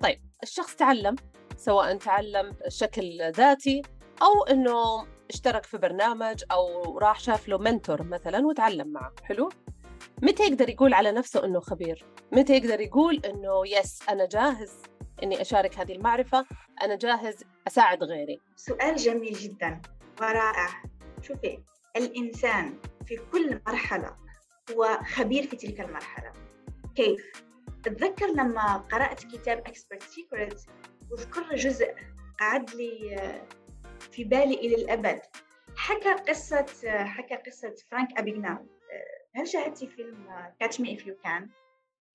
طيب 0.00 0.20
الشخص 0.42 0.74
تعلم 0.76 1.16
سواء 1.56 1.96
تعلم 1.96 2.50
بشكل 2.66 3.32
ذاتي 3.32 3.82
أو 4.22 4.44
إنه 4.44 5.06
اشترك 5.30 5.64
في 5.64 5.78
برنامج 5.78 6.44
أو 6.50 6.98
راح 6.98 7.20
شاف 7.20 7.48
له 7.48 7.58
mentor 7.58 8.02
مثلا 8.02 8.46
وتعلم 8.46 8.88
معه 8.88 9.12
حلو؟ 9.22 9.48
متى 10.22 10.42
يقدر 10.42 10.68
يقول 10.68 10.94
على 10.94 11.12
نفسه 11.12 11.44
إنه 11.44 11.60
خبير؟ 11.60 12.04
متى 12.32 12.56
يقدر 12.56 12.80
يقول 12.80 13.16
إنه 13.24 13.62
يس 13.66 14.08
أنا 14.08 14.26
جاهز 14.26 14.82
إني 15.22 15.40
أشارك 15.40 15.78
هذه 15.78 15.92
المعرفة 15.92 16.46
أنا 16.82 16.96
جاهز 16.96 17.44
أساعد 17.66 18.02
غيري؟ 18.02 18.40
سؤال 18.56 18.96
جميل 18.96 19.32
جدا 19.32 19.82
ورائع. 20.20 20.82
شوفي 21.22 21.58
الإنسان 21.96 22.78
في 23.06 23.16
كل 23.32 23.60
مرحلة 23.66 24.16
هو 24.72 24.98
خبير 25.14 25.46
في 25.46 25.56
تلك 25.56 25.80
المرحلة. 25.80 26.32
كيف؟ 26.94 27.32
أتذكر 27.86 28.26
لما 28.26 28.76
قرأت 28.76 29.24
كتاب 29.24 29.68
Expert 29.68 30.02
Secrets 30.02 30.68
وذكر 31.10 31.56
جزء 31.56 31.94
قعد 32.40 32.74
لي 32.74 33.16
آه، 33.16 33.42
في 34.10 34.24
بالي 34.24 34.54
إلى 34.54 34.74
الأبد. 34.74 35.20
حكى 35.76 36.12
قصة 36.12 36.66
آه، 36.86 37.04
حكى 37.04 37.34
قصة 37.34 37.74
فرانك 37.90 38.18
أباغنيل 38.18 38.50
آه، 38.50 38.75
هل 39.36 39.48
شاهدتي 39.48 39.86
فيلم 39.86 40.26
Catch 40.62 40.76
Me 40.76 40.98
If 40.98 41.06
You 41.06 41.14
Can؟ 41.24 41.48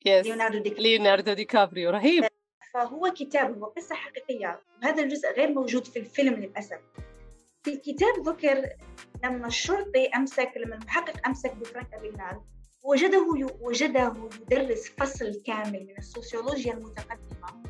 yes 0.05 0.25
ليوناردو 0.25 0.59
دي 0.59 0.69
ليوناردو 0.69 1.33
دي 1.33 1.45
كابريو 1.45 1.89
رهيب. 1.89 2.25
فهو 2.73 3.13
كتاب 3.17 3.57
هو 3.57 3.65
قصة 3.65 3.95
حقيقية 3.95 4.59
وهذا 4.83 5.03
الجزء 5.03 5.33
غير 5.33 5.53
موجود 5.53 5.85
في 5.85 5.99
الفيلم 5.99 6.33
للأسف. 6.33 6.79
في 7.63 7.73
الكتاب 7.73 8.27
ذكر 8.27 8.69
لما 9.23 9.47
الشرطي 9.47 10.07
أمسك 10.07 10.51
لما 10.57 10.75
المحقق 10.75 11.27
أمسك 11.27 11.55
بفرانك 11.55 11.93
أباغنيل 11.93 12.41
وجده 12.83 13.27
وجده 13.61 14.29
يدرس 14.41 14.89
فصل 14.89 15.41
كامل 15.45 15.85
من 15.87 15.97
السوسيولوجيا 15.97 16.73
المتقدمة. 16.73 17.63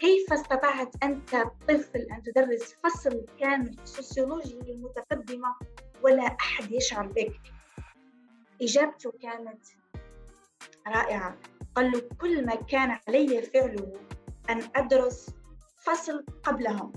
كيف 0.00 0.32
استطعت 0.32 1.02
أنت 1.02 1.30
طفل 1.68 2.06
أن 2.12 2.22
تدرس 2.22 2.74
فصل 2.84 3.26
كامل 3.40 3.74
في 3.76 3.82
السوسيولوجيا 3.82 4.60
المتقدمة 4.60 5.56
ولا 6.02 6.22
أحد 6.22 6.72
يشعر 6.72 7.06
بك؟ 7.06 7.53
إجابته 8.62 9.12
كانت 9.22 9.64
رائعة. 10.86 11.38
قال 11.74 11.92
له 11.92 12.02
كل 12.20 12.46
ما 12.46 12.54
كان 12.54 12.98
علي 13.08 13.42
فعله 13.42 13.92
أن 14.50 14.68
أدرس 14.76 15.30
فصل 15.76 16.24
قبلهم. 16.42 16.92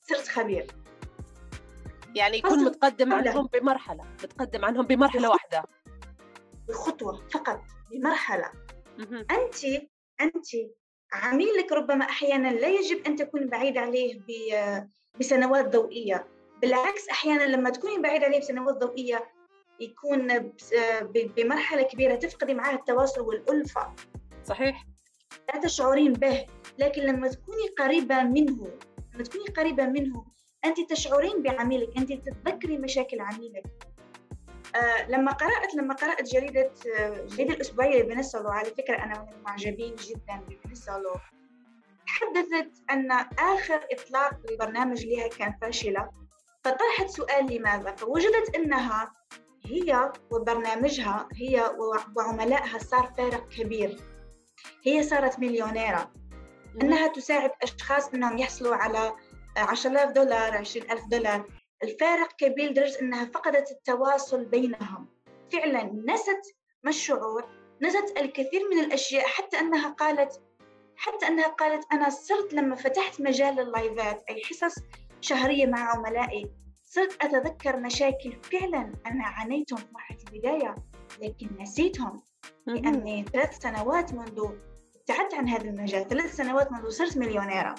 صرت 0.00 0.28
خبير. 0.28 0.66
يعني 2.14 2.38
يكون 2.38 2.64
متقدم 2.64 3.12
قبله. 3.14 3.30
عنهم 3.30 3.46
بمرحلة 3.52 4.04
متقدم 4.22 4.64
عنهم 4.64 4.86
بمرحلة 4.86 5.30
واحدة. 5.30 5.64
بخطوة 6.68 7.28
فقط 7.28 7.60
بمرحلة. 7.90 8.52
أنت 9.30 9.64
أنت 10.20 10.46
عميلك 11.12 11.72
ربما 11.72 12.04
أحيانا 12.04 12.48
لا 12.48 12.68
يجب 12.68 13.06
أن 13.06 13.16
تكون 13.16 13.48
بعيد 13.48 13.78
عليه 13.78 14.20
بسنوات 15.20 15.68
ضوئية. 15.68 16.28
بالعكس 16.62 17.08
أحيانا 17.08 17.44
لما 17.44 17.70
تكوني 17.70 18.02
بعيد 18.02 18.24
عليه 18.24 18.38
بسنوات 18.38 18.74
ضوئية 18.74 19.31
يكون 19.82 20.38
بس- 20.38 20.74
ب- 21.02 21.34
بمرحلة 21.36 21.82
كبيرة 21.82 22.14
تفقدي 22.14 22.54
معاه 22.54 22.74
التواصل 22.74 23.20
والألفة. 23.20 23.94
صحيح. 24.44 24.86
لا 25.54 25.60
تشعرين 25.60 26.12
به 26.12 26.46
لكن 26.78 27.02
لما 27.02 27.28
تكوني 27.28 27.68
قريبة 27.78 28.22
منه 28.22 28.70
لما 29.14 29.22
تكوني 29.24 29.44
قريبة 29.56 29.86
منه 29.86 30.24
أنت 30.64 30.90
تشعرين 30.90 31.42
بعميلك 31.42 31.96
أنت 31.98 32.12
تتذكري 32.12 32.78
مشاكل 32.78 33.20
عميلك. 33.20 33.64
آه 34.76 35.08
لما 35.10 35.32
قرأت 35.32 35.74
لما 35.74 35.94
قرأت 35.94 36.22
جريدة 36.32 36.70
آه، 36.98 37.08
الجريدة 37.20 37.54
الأسبوعية 37.54 38.02
لبنسلو 38.02 38.48
على 38.48 38.70
فكرة 38.70 38.96
أنا 39.04 39.22
من 39.22 39.32
المعجبين 39.38 39.94
جدا 39.94 40.40
ببنسلو 40.48 41.14
تحدثت 42.06 42.70
أن 42.90 43.10
آخر 43.38 43.80
إطلاق 43.92 44.40
لبرنامج 44.50 45.06
لها 45.06 45.28
كان 45.28 45.54
فاشلة 45.60 46.10
فطرحت 46.64 47.08
سؤال 47.08 47.56
لماذا؟ 47.56 47.92
فوجدت 47.96 48.56
أنها 48.56 49.12
هي 49.66 50.12
وبرنامجها 50.30 51.28
هي 51.34 51.74
وعملائها 52.16 52.78
صار 52.78 53.12
فارق 53.18 53.48
كبير. 53.48 54.00
هي 54.86 55.02
صارت 55.02 55.38
مليونيرة. 55.38 56.12
أنها 56.82 57.08
تساعد 57.08 57.50
أشخاص 57.62 58.08
أنهم 58.08 58.38
يحصلوا 58.38 58.74
على 58.74 59.12
10000 59.56 60.10
دولار 60.10 60.56
20000 60.56 61.06
دولار. 61.06 61.48
الفارق 61.82 62.32
كبير 62.32 62.70
لدرجة 62.70 63.00
أنها 63.00 63.24
فقدت 63.24 63.70
التواصل 63.70 64.44
بينهم. 64.44 65.08
فعلا 65.52 65.82
نست 66.06 66.54
ما 66.84 66.90
الشعور 66.90 67.44
نست 67.82 68.14
الكثير 68.16 68.60
من 68.70 68.84
الأشياء 68.84 69.26
حتى 69.26 69.58
أنها 69.58 69.88
قالت 69.88 70.42
حتى 70.96 71.26
أنها 71.26 71.48
قالت 71.48 71.92
أنا 71.92 72.10
صرت 72.10 72.54
لما 72.54 72.76
فتحت 72.76 73.20
مجال 73.20 73.60
اللايفات 73.60 74.24
أي 74.30 74.42
حصص 74.44 74.74
شهرية 75.20 75.66
مع 75.66 75.90
عملائي 75.90 76.50
صرت 76.94 77.24
أتذكر 77.24 77.76
مشاكل 77.76 78.32
فعلا 78.42 78.92
أنا 79.06 79.24
عانيتهم 79.24 79.78
في 79.78 79.86
مرحلة 79.94 80.18
البداية 80.32 80.76
لكن 81.22 81.48
نسيتهم. 81.60 82.22
لأني 82.66 83.24
ثلاث 83.32 83.58
سنوات 83.58 84.14
منذ 84.14 84.40
ابتعدت 84.96 85.34
عن 85.34 85.48
هذا 85.48 85.64
المجال 85.64 86.08
ثلاث 86.08 86.36
سنوات 86.36 86.72
منذ 86.72 86.88
صرت 86.88 87.16
مليونيرة. 87.16 87.74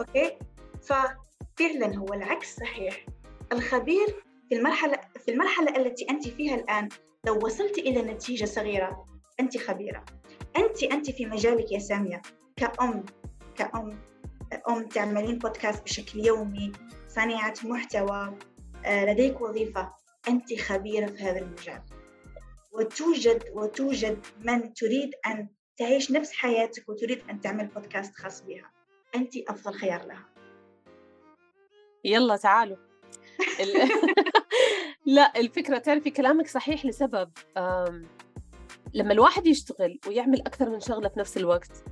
أوكي 0.00 0.38
ففعلا 0.82 1.96
هو 1.96 2.06
العكس 2.14 2.56
صحيح 2.56 3.06
الخبير 3.52 4.06
في 4.48 4.56
المرحلة 4.56 5.00
في 5.24 5.30
المرحلة 5.30 5.76
التي 5.76 6.06
أنت 6.10 6.28
فيها 6.28 6.54
الآن 6.54 6.88
لو 7.26 7.38
وصلت 7.44 7.78
إلى 7.78 8.02
نتيجة 8.02 8.44
صغيرة 8.44 9.06
أنت 9.40 9.58
خبيرة 9.58 10.04
أنت 10.56 10.82
أنت 10.82 11.10
في 11.10 11.26
مجالك 11.26 11.72
يا 11.72 11.78
سامية 11.78 12.22
كأم 12.56 13.04
كأم 13.56 13.98
أم 14.68 14.86
تعملين 14.88 15.38
بودكاست 15.38 15.84
بشكل 15.84 16.26
يومي 16.26 16.72
صانعة 17.16 17.54
محتوى 17.64 18.38
آه، 18.84 19.04
لديك 19.04 19.40
وظيفة 19.40 19.92
أنت 20.28 20.60
خبيرة 20.60 21.06
في 21.06 21.22
هذا 21.22 21.38
المجال 21.38 21.82
وتوجد 22.72 23.44
وتوجد 23.52 24.26
من 24.44 24.74
تريد 24.74 25.10
أن 25.26 25.48
تعيش 25.76 26.10
نفس 26.10 26.32
حياتك 26.32 26.88
وتريد 26.88 27.22
أن 27.30 27.40
تعمل 27.40 27.66
بودكاست 27.66 28.14
خاص 28.14 28.42
بها 28.42 28.70
أنت 29.14 29.36
أفضل 29.48 29.74
خيار 29.74 30.06
لها 30.06 30.28
يلا 32.04 32.36
تعالوا 32.36 32.76
ال... 33.60 33.90
لا 35.16 35.32
الفكرة 35.36 35.78
تعرفي 35.78 36.10
كلامك 36.10 36.46
صحيح 36.48 36.86
لسبب. 36.86 37.30
لما 38.94 39.12
الواحد 39.12 39.46
يشتغل 39.46 39.98
ويعمل 40.06 40.40
أكثر 40.40 40.70
من 40.70 40.80
شغلة 40.80 41.08
في 41.08 41.20
نفس 41.20 41.36
الوقت. 41.36 41.84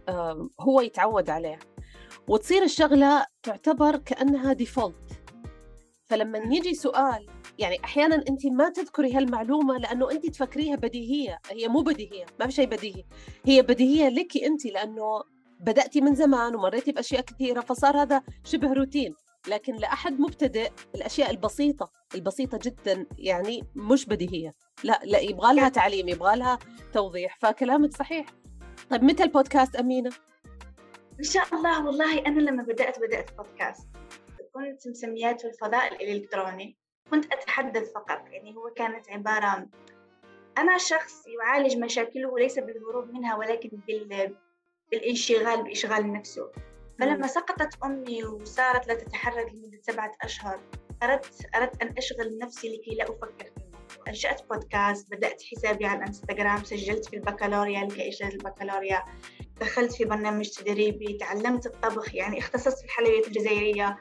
هو 0.61 0.81
يتعود 0.81 1.31
عليها 1.31 1.59
وتصير 2.29 2.63
الشغلة 2.63 3.27
تعتبر 3.43 3.97
كأنها 3.97 4.53
ديفولت 4.53 5.04
فلما 6.15 6.39
يجي 6.39 6.75
سؤال 6.75 7.27
يعني 7.59 7.85
أحيانا 7.85 8.17
أنت 8.17 8.47
ما 8.47 8.69
تذكري 8.69 9.13
هالمعلومة 9.13 9.79
لأنه 9.79 10.11
أنت 10.11 10.27
تفكريها 10.27 10.77
بديهية 10.77 11.39
هي 11.51 11.69
مو 11.69 11.81
بديهية 11.81 12.27
ما 12.41 12.47
في 12.47 12.53
شيء 12.53 12.67
بديهي. 12.67 13.05
هي 13.45 13.63
بديهية 13.63 14.09
لك 14.09 14.37
أنت 14.37 14.67
لأنه 14.67 15.23
بدأتي 15.61 16.01
من 16.01 16.15
زمان 16.15 16.55
ومريتي 16.55 16.93
بأشياء 16.93 17.21
كثيرة 17.21 17.61
فصار 17.61 18.03
هذا 18.03 18.23
شبه 18.45 18.73
روتين. 18.73 19.15
لكن 19.49 19.75
لأحد 19.75 20.21
مبتدئ 20.21 20.71
الأشياء 20.95 21.31
البسيطة 21.31 21.91
البسيطة 22.15 22.59
جدا 22.63 23.07
يعني 23.19 23.65
مش 23.75 24.07
بديهية. 24.07 24.55
لا 24.85 25.01
لا 25.05 25.19
يبغى 25.19 25.55
لها 25.55 25.69
تعليم 25.69 26.09
يبغى 26.09 26.37
لها 26.37 26.59
توضيح 26.93 27.39
فكلامك 27.41 27.97
صحيح. 27.97 28.27
طيب 28.91 29.05
متى 29.05 29.23
البودكاست 29.23 29.77
أمينة؟ 29.77 30.11
إن 31.19 31.25
شاء 31.25 31.55
الله 31.55 31.87
والله 31.87 32.27
أنا 32.27 32.41
لما 32.41 32.63
بدأت 32.63 32.99
بدأت 32.99 33.31
بودكاست. 33.37 33.94
كنت 34.55 34.89
مسمياته 34.89 35.49
الفضاء 35.49 35.95
الإلكتروني 35.95 36.77
كنت 37.11 37.33
أتحدث 37.33 37.93
فقط 37.93 38.23
يعني 38.31 38.57
هو 38.57 38.71
كانت 38.77 39.11
عبارة 39.11 39.67
أنا 40.59 40.79
شخص 40.79 41.27
يعالج 41.27 41.77
مشاكله 41.77 42.39
ليس 42.39 42.59
بالهروب 42.59 43.11
منها 43.11 43.37
ولكن 43.37 43.69
بال... 43.89 44.37
بالانشغال 44.91 45.63
بإشغال 45.63 46.13
نفسه. 46.13 46.53
فلما 47.01 47.27
سقطت 47.27 47.83
أمي 47.85 48.25
وصارت 48.25 48.89
لا 48.89 48.95
تتحرك 48.95 49.53
لمدة 49.53 49.79
سبعة 49.83 50.13
أشهر 50.23 50.61
أردت 51.03 51.47
أردت 51.57 51.83
أن 51.83 51.95
أشغل 51.99 52.39
نفسي 52.39 52.77
لكي 52.77 52.95
لا 52.95 53.05
أفكر. 53.05 53.45
في 53.45 53.57
الموضوع 53.57 54.09
أنشأت 54.09 54.49
بودكاست 54.51 55.11
بدأت 55.11 55.43
حسابي 55.43 55.87
على 55.87 55.99
الإنستغرام 55.99 56.65
سجلت 56.65 57.07
في 57.07 57.17
البكالوريا 57.17 57.85
لكي 57.85 58.09
أجهز 58.09 58.35
البكالوريا. 58.35 59.05
دخلت 59.61 59.93
في 59.93 60.05
برنامج 60.05 60.51
تدريبي 60.51 61.19
تعلمت 61.21 61.67
الطبخ 61.67 62.15
يعني 62.15 62.39
اختصصت 62.39 62.79
في 62.79 62.85
الحلويات 62.85 63.27
الجزائرية. 63.27 63.99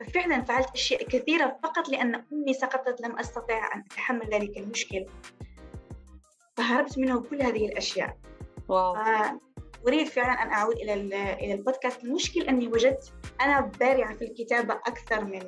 ففعلا 0.00 0.42
فعلت 0.42 0.68
أشياء 0.74 1.04
كثيرة 1.04 1.58
فقط 1.62 1.88
لأن 1.88 2.14
أمي 2.32 2.54
سقطت 2.54 3.00
لم 3.00 3.18
أستطع 3.18 3.74
أن 3.74 3.80
أتحمل 3.80 4.30
ذلك 4.30 4.56
المشكل. 4.58 5.06
فهربت 6.56 6.98
منه 6.98 7.20
كل 7.20 7.42
هذه 7.42 7.66
الأشياء. 7.66 8.16
واو. 8.68 8.96
أريد 9.88 10.06
فعلا 10.06 10.42
أن 10.42 10.48
أعود 10.50 10.76
إلى 10.76 10.94
إلى 11.32 11.54
البودكاست. 11.54 12.04
المشكل 12.04 12.40
أني 12.42 12.68
وجدت 12.68 13.12
أنا 13.40 13.60
بارعة 13.60 14.14
في 14.14 14.24
الكتابة 14.24 14.74
أكثر 14.74 15.24
من 15.24 15.42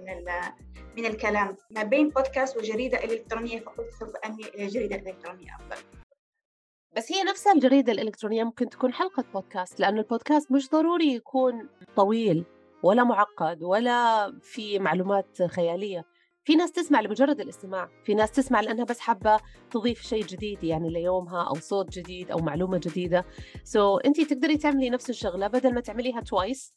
من 0.97 1.07
الكلام. 1.07 1.57
ما 1.71 1.83
بين 1.83 2.09
بودكاست 2.09 2.57
وجريدة 2.57 3.05
إلكترونية 3.05 3.61
فقلت 3.61 3.91
سوف 4.01 4.17
أميل 4.17 4.47
إلى 4.55 4.65
الجريدة 4.65 4.97
الإلكترونية 4.97 5.57
أفضل. 5.61 5.83
بس 6.97 7.13
هي 7.13 7.23
نفسها 7.23 7.53
الجريدة 7.53 7.93
الإلكترونية 7.93 8.45
ممكن 8.45 8.69
تكون 8.69 8.93
حلقة 8.93 9.25
بودكاست 9.35 9.81
لأنه 9.81 10.01
البودكاست 10.01 10.53
مش 10.53 10.71
ضروري 10.71 11.15
يكون 11.15 11.69
طويل. 11.97 12.45
ولا 12.83 13.05
معقد 13.05 13.63
ولا 13.63 14.33
في 14.43 14.79
معلومات 14.79 15.43
خيالية. 15.43 16.05
في 16.45 16.57
ناس 16.57 16.73
تسمع 16.73 17.01
لمجرد 17.01 17.41
الاستماع 17.41 17.89
في 18.05 18.15
ناس 18.15 18.33
تسمع 18.33 18.61
لأنها 18.61 18.85
بس 18.85 19.01
حابة 19.01 19.41
تضيف 19.71 20.03
شيء 20.03 20.25
جديد 20.25 20.65
يعني 20.65 20.91
ليومها 20.91 21.49
أو 21.49 21.55
صوت 21.55 21.99
جديد 21.99 22.31
أو 22.31 22.39
معلومة 22.39 22.79
جديدة. 22.79 23.25
so, 23.65 24.07
أنت 24.07 24.21
تقدري 24.21 24.57
تعملي 24.57 24.91
نفس 24.91 25.11
الشغلة 25.11 25.47
بدل 25.47 25.75
ما 25.75 25.81
تعمليها 25.81 26.21
twice 26.21 26.75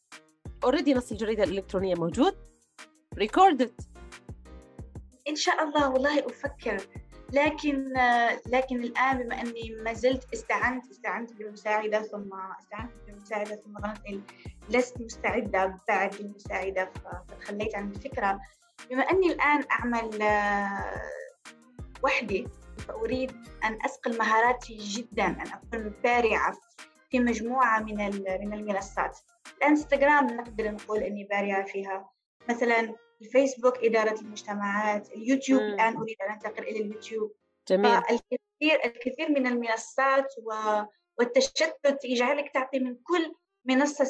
already 0.64 0.94
نص 0.94 1.12
الجريدة 1.12 1.44
الإلكترونية 1.44 1.94
موجود. 1.94 2.34
record 3.18 3.64
it 3.64 3.80
إن 5.28 5.34
شاء 5.34 5.64
الله 5.64 5.90
والله 5.90 6.26
أفكر. 6.26 6.76
لكن 7.34 7.92
لكن 8.46 8.80
الآن 8.80 9.18
بما 9.18 9.40
أني 9.40 9.76
ما 9.84 9.92
زلت 9.92 10.24
استعنت 10.34 10.90
استعنت 10.90 11.32
بمساعدة 11.32 12.02
ثم 12.02 12.30
استعنت 12.60 12.92
بمساعدة 13.08 13.56
ثم 13.56 13.76
لست 14.70 15.00
مستعدة 15.00 15.78
بعد 15.88 16.14
المساعدة 16.14 16.90
فتخليت 17.28 17.76
عن 17.76 17.90
الفكرة. 17.90 18.40
بما 18.90 19.02
أني 19.02 19.32
الآن 19.32 19.64
أعمل 19.70 20.10
وحدي 22.02 22.48
فأريد 22.88 23.32
أن 23.64 23.78
أسقل 23.84 24.18
مهاراتي 24.18 24.76
جدا 24.76 25.26
أن 25.26 25.46
أكون 25.46 25.94
بارعة 26.04 26.56
في 27.10 27.20
مجموعة 27.20 27.80
من 27.80 27.96
من 28.40 28.52
المنصات. 28.52 29.18
الانستغرام 29.58 30.26
نقدر 30.26 30.70
نقول 30.70 30.98
أني 30.98 31.24
بارعة 31.24 31.64
فيها. 31.64 32.10
مثلا 32.48 32.94
الفيسبوك 33.22 33.84
إدارة 33.84 34.20
المجتمعات 34.20 35.12
اليوتيوب 35.12 35.62
مم. 35.62 35.68
الآن 35.68 35.96
أريد 35.96 36.16
أن 36.22 36.32
أنتقل 36.32 36.62
إلى 36.62 36.80
اليوتيوب. 36.80 37.32
جميل. 37.68 38.02
فالكثير 38.02 38.84
الكثير 38.84 39.28
من 39.30 39.46
المنصات 39.46 40.34
و... 40.42 40.52
والتشتت 41.18 42.04
يجعلك 42.04 42.50
تعطي 42.54 42.78
من 42.78 42.94
كل 42.94 43.34
منصة 43.64 44.04
70% 44.04 44.08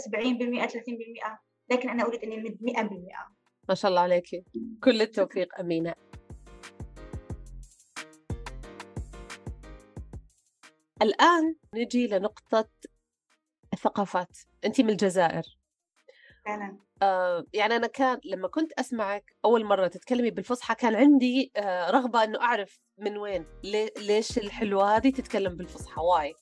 30% 0.67 1.39
لكن 1.71 1.91
أنا 1.91 2.05
أريد 2.05 2.23
أن 2.23 2.33
أمد 2.33 2.59
100% 2.63 3.35
ما 3.69 3.75
شاء 3.75 3.89
الله 3.91 4.01
عليك. 4.01 4.45
كل 4.83 5.03
التوفيق 5.03 5.59
أمينة. 5.61 5.95
الآن 11.03 11.57
نجي 11.75 12.07
لنقطة 12.07 12.69
الثقافات. 13.73 14.39
أنت 14.65 14.81
من 14.81 14.91
الجزائر. 14.91 15.59
فعلا. 16.45 16.79
آه 17.03 17.47
يعني 17.53 17.77
أنا 17.77 17.87
كان 17.87 18.21
لما 18.25 18.49
كنت 18.49 18.73
أسمعك 18.73 19.37
أول 19.45 19.65
مرة 19.65 19.87
تتكلمي 19.87 20.31
بالفصحى 20.31 20.75
كان 20.75 20.95
عندي 20.95 21.53
آه 21.57 21.91
رغبة 21.91 22.25
أنه 22.25 22.41
أعرف 22.41 22.79
من 22.99 23.17
وين 23.17 23.47
ليش 23.99 24.39
الحلوة 24.39 24.97
هذه 24.97 25.11
تتكلم 25.11 25.57
بالفصحى 25.57 26.01
why 26.01 26.35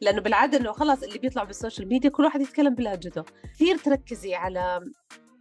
لأنه 0.00 0.20
بالعادة 0.20 0.58
أنه 0.58 0.72
خلاص 0.72 1.02
اللي 1.02 1.18
بيطلع 1.18 1.44
بال 1.44 1.55
social 1.55 1.88
media 1.88 2.10
كل 2.10 2.24
واحد 2.24 2.40
يتكلم 2.40 2.74
بلهجته. 2.74 3.24
كثير 3.54 3.76
تركزي 3.76 4.34
على 4.34 4.80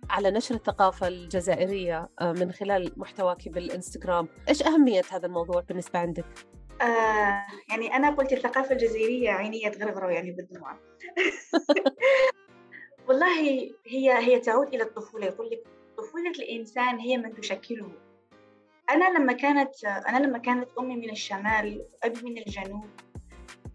على 0.09 0.31
نشر 0.31 0.55
الثقافة 0.55 1.07
الجزائرية 1.07 2.09
آه، 2.21 2.31
من 2.31 2.51
خلال 2.51 2.91
محتواك 2.97 3.49
بالإنستغرام. 3.49 4.27
إيش 4.49 4.63
أهمية 4.63 5.01
هذا 5.11 5.25
الموضوع 5.25 5.61
بالنسبة 5.61 5.99
عندك؟ 5.99 6.25
آه 6.81 7.45
يعني 7.69 7.95
أنا 7.95 8.09
قلت 8.09 8.33
الثقافة 8.33 8.71
الجزائرية 8.71 9.29
عينيا 9.29 9.69
تغرغر 9.69 10.09
يعني 10.09 10.31
بالدموع. 10.31 10.79
والله 13.07 13.39
هي 13.85 14.11
هي 14.17 14.39
تعود 14.39 14.67
إلى 14.67 14.83
الطفولة 14.83 15.25
يقول 15.25 15.49
لك 15.49 15.63
طفولة 15.97 16.31
الإنسان 16.31 16.99
هي 16.99 17.17
من 17.17 17.33
تشكله. 17.33 17.91
أنا 18.89 19.17
لما 19.17 19.33
كانت 19.33 19.85
أنا 19.85 20.27
لما 20.27 20.37
كانت 20.37 20.69
أمي 20.79 20.95
من 20.95 21.09
الشمال 21.09 21.85
وأبي 22.03 22.21
من 22.29 22.37
الجنوب 22.37 22.85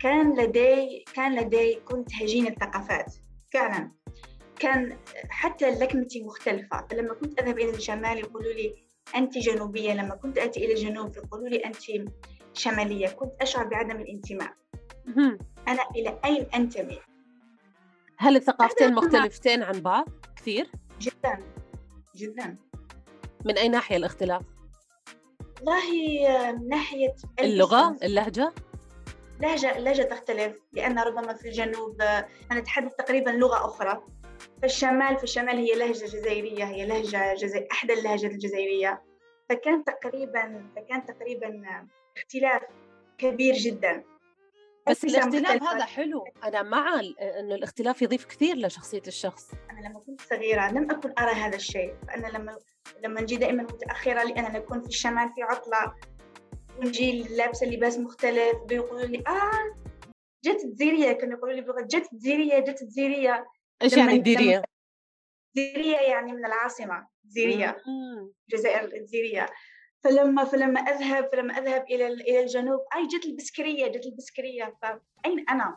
كان 0.00 0.40
لدي 0.40 1.04
كان 1.14 1.34
لدي 1.40 1.74
كنت 1.74 2.14
هجين 2.14 2.46
الثقافات 2.46 3.14
فعلا. 3.52 3.90
كان 4.58 4.98
حتى 5.30 5.70
لكنتي 5.70 6.22
مختلفة. 6.24 6.86
فلما 6.90 7.14
كنت 7.14 7.40
أذهب 7.40 7.58
إلى 7.58 7.70
الشمال 7.70 8.18
يقولوا 8.18 8.52
لي 8.52 8.74
أنت 9.16 9.38
جنوبية 9.38 9.92
لما 9.92 10.14
كنت 10.14 10.38
أتي 10.38 10.64
إلى 10.64 10.72
الجنوب 10.72 11.16
يقولوا 11.16 11.48
لي 11.48 11.56
أنت 11.56 11.76
شمالية. 12.52 13.08
كنت 13.08 13.32
أشعر 13.40 13.64
بعدم 13.64 14.00
الانتماء. 14.00 14.52
أنا 15.68 15.82
إلى 15.96 16.18
أين 16.24 16.46
أنتمي؟ 16.54 16.98
هل 18.22 18.36
الثقافتين 18.36 18.94
مختلفتين 18.94 19.62
عن 19.62 19.80
بعض 19.80 20.08
كثير؟ 20.36 20.70
جدا 21.00 21.38
جدا 22.16 22.56
من 23.44 23.58
أي 23.58 23.68
ناحية 23.68 23.96
الاختلاف؟ 23.96 24.42
والله 25.60 26.28
آه، 26.28 26.52
من 26.52 26.68
ناحية 26.68 27.14
اللغة؟ 27.40 27.96
اللهجة؟ 28.02 28.52
لهجة 29.40 29.76
اللهجة 29.76 30.02
تختلف 30.02 30.56
لأن 30.72 30.98
ربما 30.98 31.34
في 31.34 31.48
الجنوب 31.48 32.02
آه، 32.02 32.28
نتحدث 32.52 32.92
تقريبا 32.94 33.30
لغة 33.30 33.64
أخرى 33.64 34.02
في 34.60 34.66
الشمال 34.66 35.16
في 35.16 35.24
الشمال 35.24 35.56
هي 35.56 35.74
لهجة 35.74 36.04
جزائرية 36.04 36.64
هي 36.64 36.86
لهجة 36.86 37.34
جزائر 37.34 37.68
أحدى 37.72 37.92
اللهجات 37.92 38.30
الجزائرية 38.30 39.02
فكان 39.48 39.84
تقريبا 39.84 40.70
فكان 40.76 41.06
تقريبا 41.06 41.48
آه، 41.48 41.86
اختلاف 42.16 42.62
كبير 43.18 43.54
جدا 43.54 44.04
بس 44.88 45.04
الاختلاف. 45.04 45.62
هذا 45.62 45.84
حلو. 45.84 46.24
أنا 46.44 46.62
مع 46.62 47.00
أنه 47.20 47.54
الاختلاف 47.54 48.02
يضيف 48.02 48.24
كثير 48.24 48.56
لشخصية 48.56 49.02
الشخص. 49.06 49.50
أنا 49.70 49.88
لما 49.88 50.00
كنت 50.00 50.20
صغيرة 50.20 50.70
لم 50.70 50.90
أكن 50.90 51.12
أرى 51.18 51.30
هذا 51.32 51.56
الشيء. 51.56 51.94
فأنا 52.08 52.26
لما 52.26 52.58
لما 53.04 53.20
نجي 53.20 53.36
دائما 53.36 53.62
متأخرة 53.62 54.22
لأن 54.22 54.52
نكون 54.52 54.80
في 54.82 54.88
الشمال 54.88 55.30
في 55.34 55.42
عطلة. 55.42 55.94
ونجي 56.78 57.22
لابسة 57.22 57.66
لباس 57.66 57.98
مختلف 57.98 58.56
بيقولوا 58.68 59.06
لي 59.06 59.18
آه 59.26 59.76
جت 60.44 60.64
الجزيرية. 60.64 61.12
كانوا 61.12 61.36
يقولوا 61.38 61.54
لي 61.54 61.60
بلغة 61.60 61.80
جت 61.82 62.12
الجزيرية 62.12 62.58
جت 62.58 62.82
الجزيرية. 62.82 63.46
إيش 63.82 63.94
لما- 63.94 64.02
يعني 64.02 64.18
ديرية؟ 64.18 64.62
الجزيرية؟ 65.56 65.96
يعني 65.96 66.32
من 66.32 66.44
العاصمة 66.44 67.06
الجزيرية. 67.24 67.82
مم. 67.86 68.32
الجزائر 68.48 68.84
الجزيرية. 68.84 69.46
فلما 70.04 70.44
فلما 70.44 70.80
أذهب 70.80 71.28
فلما 71.32 71.58
أذهب 71.58 71.84
إلى 71.90 72.06
إلى 72.06 72.40
الجنوب 72.40 72.80
أي 72.96 73.06
جت 73.06 73.24
البسكرية 73.26 73.86
جت 73.86 74.06
البسكرية 74.06 74.74
فاين 74.82 75.48
أنا؟ 75.48 75.76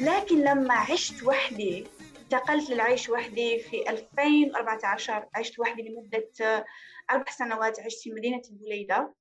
لكن 0.00 0.44
لما 0.44 0.74
عشت 0.74 1.22
وحدي 1.22 1.86
انتقلت 2.24 2.70
للعيش 2.70 3.08
وحدي 3.08 3.58
في 3.58 3.90
2014 3.90 5.28
عشت 5.34 5.58
وحدي 5.58 5.82
لمدة 5.82 6.30
آه، 6.40 6.64
أربع 7.10 7.30
سنوات 7.30 7.80
عشت 7.80 8.02
في 8.02 8.12
مدينة 8.12 8.42
البليدة. 8.50 9.14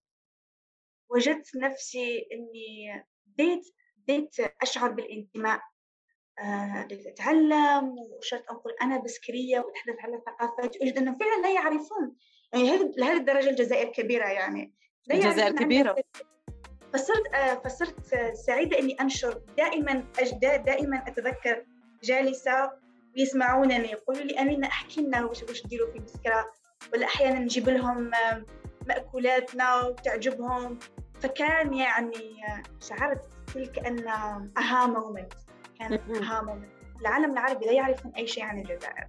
وجدت 1.10 1.56
نفسي 1.56 2.28
إني 2.32 3.04
بديت 3.26 3.68
بديت 3.98 4.36
أشعر 4.62 4.92
بالانتماء 4.92 5.62
آه، 6.40 6.84
بديت 6.84 7.08
أتعلم 7.08 7.96
وصرت 8.18 8.46
أقول 8.50 8.74
أنا 8.82 8.98
بسكرية 8.98 9.60
وأتحدث 9.60 9.96
على 10.00 10.22
ثقافات 10.26 10.76
أجد 10.76 10.98
أنه 10.98 11.18
فعلا 11.18 11.42
لا 11.42 11.54
يعرفون. 11.54 12.16
يعني 12.54 12.70
هذه 12.70 12.92
لهذه 12.98 13.18
الدرجة 13.18 13.50
الجزائر 13.50 13.92
كبيرة 13.92 14.28
يعني. 14.28 14.74
الجزائر 15.12 15.56
كبيرة. 15.56 15.96
فصرت 16.94 17.34
آه، 17.34 17.56
فصرت 17.56 18.16
سعيدة 18.34 18.80
إني 18.80 18.94
أنشر. 19.02 19.42
دائما 19.58 20.04
أجداد 20.20 20.66
دائما 20.66 21.04
أتذكر 21.08 21.66
جالسة 22.04 22.83
ويسمعونني 23.18 23.92
يقولوا 23.92 24.22
لي 24.24 24.40
أمينة 24.40 24.68
أحكي 24.68 25.02
لنا 25.02 25.26
وش 25.26 25.44
وش 25.44 25.62
تديروا 25.62 25.92
في 25.92 26.00
بسكرة 26.00 26.52
ولا 26.94 27.06
أحيانا 27.06 27.40
نجيب 27.40 27.70
لهم 27.70 28.12
مأكولاتنا 28.88 29.82
وتعجبهم. 29.82 30.80
فكان 31.22 31.74
يعني 31.74 32.46
آه، 32.48 32.64
شعرت 32.88 33.22
تلك 33.54 33.80
أن 33.80 34.08
أها 34.58 34.88
مومنت 34.88 35.34
كانت 35.80 36.02
مهم. 36.10 36.24
أها 36.24 36.42
مومنت 36.42 36.70
العالم 37.02 37.32
العربي 37.32 37.66
لا 37.66 37.72
يعرفون 37.72 38.12
أي 38.18 38.28
شيء 38.28 38.44
عن 38.44 38.60
الجزائر. 38.60 39.08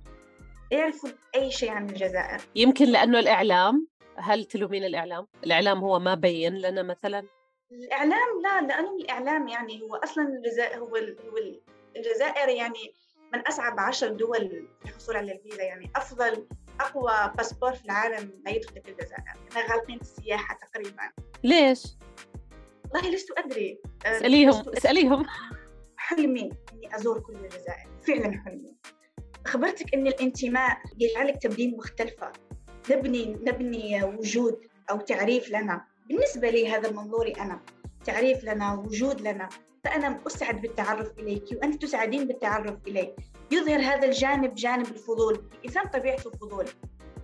لا 0.73 0.79
يعرفون 0.79 1.13
أي 1.35 1.51
شيء 1.51 1.71
عن 1.71 1.89
الجزائر. 1.91 2.41
يمكن 2.55 2.85
لأنه 2.85 3.19
الإعلام 3.19 3.87
هل 4.17 4.45
تلومين 4.45 4.85
الإعلام؟ 4.85 5.27
الإعلام 5.45 5.79
هو 5.79 5.99
ما 5.99 6.15
بين 6.15 6.55
لنا 6.55 6.83
مثلا؟ 6.83 7.27
الإعلام 7.73 8.41
لا 8.43 8.61
لأنه 8.61 8.97
الإعلام 8.97 9.49
يعني 9.49 9.83
هو 9.83 9.97
أصلا 9.97 10.25
الجزائر 10.29 10.79
هو 10.79 10.97
ال- 10.97 11.17
هو 11.31 11.37
ال- 11.37 11.61
الجزائر 11.97 12.49
يعني 12.49 12.94
من 13.35 13.41
أصعب 13.41 13.81
عشر 13.81 14.09
دول 14.09 14.69
في 14.83 14.89
الحصول 14.89 15.17
على 15.17 15.33
الفيزا 15.33 15.63
يعني 15.63 15.91
أفضل 15.97 16.47
أقوى 16.81 17.33
باسبور 17.37 17.75
في 17.75 17.85
العالم 17.85 18.43
لا 18.47 18.51
يدخل 18.51 18.83
في 18.83 18.91
الجزائر 18.91 19.23
إحنا 19.51 19.75
غالقين 19.75 20.01
السياحة 20.01 20.59
تقريبا. 20.59 21.11
ليش؟ 21.45 21.85
والله 22.95 23.11
لست 23.11 23.39
أدري. 23.39 23.81
أه، 24.07 24.17
اسأليهم. 24.17 24.69
اسأليهم. 24.69 25.27
حلمي 25.97 26.51
إني 26.73 26.97
أزور 26.97 27.21
كل 27.21 27.35
الجزائر 27.35 27.89
فعلا 28.07 28.43
حلمي. 28.45 28.77
أخبرتك 29.47 29.95
إن 29.95 30.07
الانتماء 30.07 30.79
يجعلك 30.99 31.43
تبدين 31.43 31.77
مختلفة. 31.77 32.33
نبني 32.91 33.25
نبني 33.27 34.05
وجود 34.05 34.61
أو 34.91 34.97
تعريف 35.01 35.49
لنا. 35.51 35.85
بالنسبة 36.09 36.51
لي 36.51 36.69
هذا 36.69 36.91
منظوري 36.91 37.33
أنا 37.33 37.61
تعريف 38.05 38.45
لنا 38.45 38.75
وجود 38.75 39.21
لنا. 39.21 39.49
فأنا 39.85 40.21
أسعد 40.27 40.61
بالتعرف 40.61 41.19
إليك 41.19 41.45
وأنت 41.53 41.83
تسعدين 41.83 42.27
بالتعرف 42.27 42.77
إلي 42.87 43.15
يظهر 43.51 43.81
هذا 43.81 44.09
الجانب 44.09 44.55
جانب 44.55 44.87
الفضول. 44.87 45.45
الإنسان 45.59 45.89
طبيعته 45.89 46.29
الفضول 46.29 46.65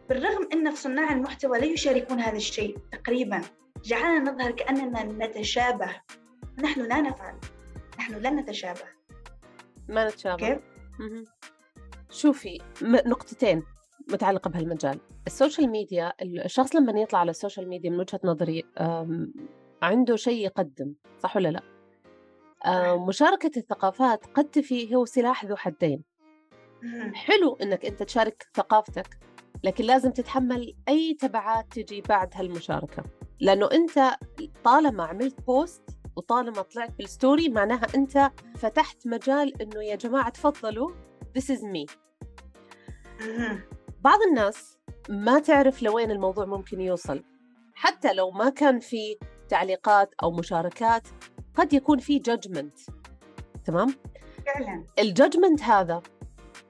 بالرغم 0.08 0.48
أن 0.52 0.74
صناع 0.74 1.12
المحتوى 1.12 1.58
لا 1.58 1.64
يشاركون 1.64 2.20
هذا 2.20 2.36
الشيء 2.36 2.78
تقريبا 2.92 3.40
جعلنا 3.84 4.30
نظهر 4.30 4.50
كأننا 4.50 5.26
نتشابه. 5.26 5.96
ونحن 6.58 6.80
لا 6.80 7.00
نفعل. 7.00 7.34
نحن 7.98 8.14
لن 8.14 8.36
نتشابه. 8.36 8.84
ما 9.88 10.08
نتشابه. 10.08 10.36
كيف؟ 10.36 10.58
شوفي 12.10 12.58
نقطتين 12.82 13.62
متعلقة 14.12 14.50
بهالمجال. 14.50 15.00
ال 15.26 15.33
social 15.33 15.70
media 15.70 16.12
الشخص 16.22 16.76
لما 16.76 17.00
يطلع 17.00 17.18
على 17.18 17.30
ال 17.30 17.36
social 17.36 17.68
media 17.68 17.90
من 17.90 18.00
وجهة 18.00 18.20
نظري 18.24 18.64
عنده 19.82 20.16
شيء 20.16 20.44
يقدم 20.44 20.94
صح 21.18 21.36
ولا 21.36 21.48
لا؟ 21.48 21.62
أم، 22.66 23.06
مشاركة 23.06 23.50
الثقافات 23.56 24.26
قد 24.26 24.44
تفي 24.44 24.94
هو 24.94 25.04
سلاح 25.04 25.44
ذو 25.44 25.56
حدين. 25.56 26.04
حلو 27.14 27.56
إنك 27.62 27.86
أنت 27.86 28.02
تشارك 28.02 28.46
ثقافتك 28.54 29.18
لكن 29.64 29.84
لازم 29.84 30.10
تتحمل 30.10 30.76
أي 30.88 31.14
تبعات 31.14 31.66
تجي 31.72 32.00
بعد 32.00 32.30
هالمشاركة. 32.34 33.04
لأنه 33.40 33.68
أنت 33.72 34.16
طالما 34.64 35.04
عملت 35.04 35.40
post 35.46 35.82
وطالما 36.16 36.62
طلعت 36.62 36.92
بال 36.98 37.13
story 37.13 37.48
معناها 37.48 37.86
أنت 37.94 38.30
فتحت 38.56 39.06
مجال 39.06 39.62
إنه 39.62 39.82
يا 39.82 39.96
جماعة 39.96 40.28
تفضلوا 40.28 40.90
this 41.38 41.42
is 41.42 41.60
me. 41.60 41.94
بعض 44.00 44.18
الناس 44.30 44.78
ما 45.08 45.38
تعرف 45.38 45.82
لوين 45.82 46.10
الموضوع 46.10 46.44
ممكن 46.44 46.80
يوصل. 46.80 47.24
حتى 47.74 48.12
لو 48.12 48.30
ما 48.30 48.50
كان 48.50 48.80
في 48.80 49.16
تعليقات 49.50 50.14
أو 50.22 50.30
مشاركات 50.30 51.08
قد 51.54 51.72
يكون 51.72 51.98
في 51.98 52.18
judgment 52.18 52.78
تمام؟ 53.64 53.94
فعلا. 54.46 54.84
ال 54.98 55.05
judgment 55.05 55.62
هذا 55.62 56.02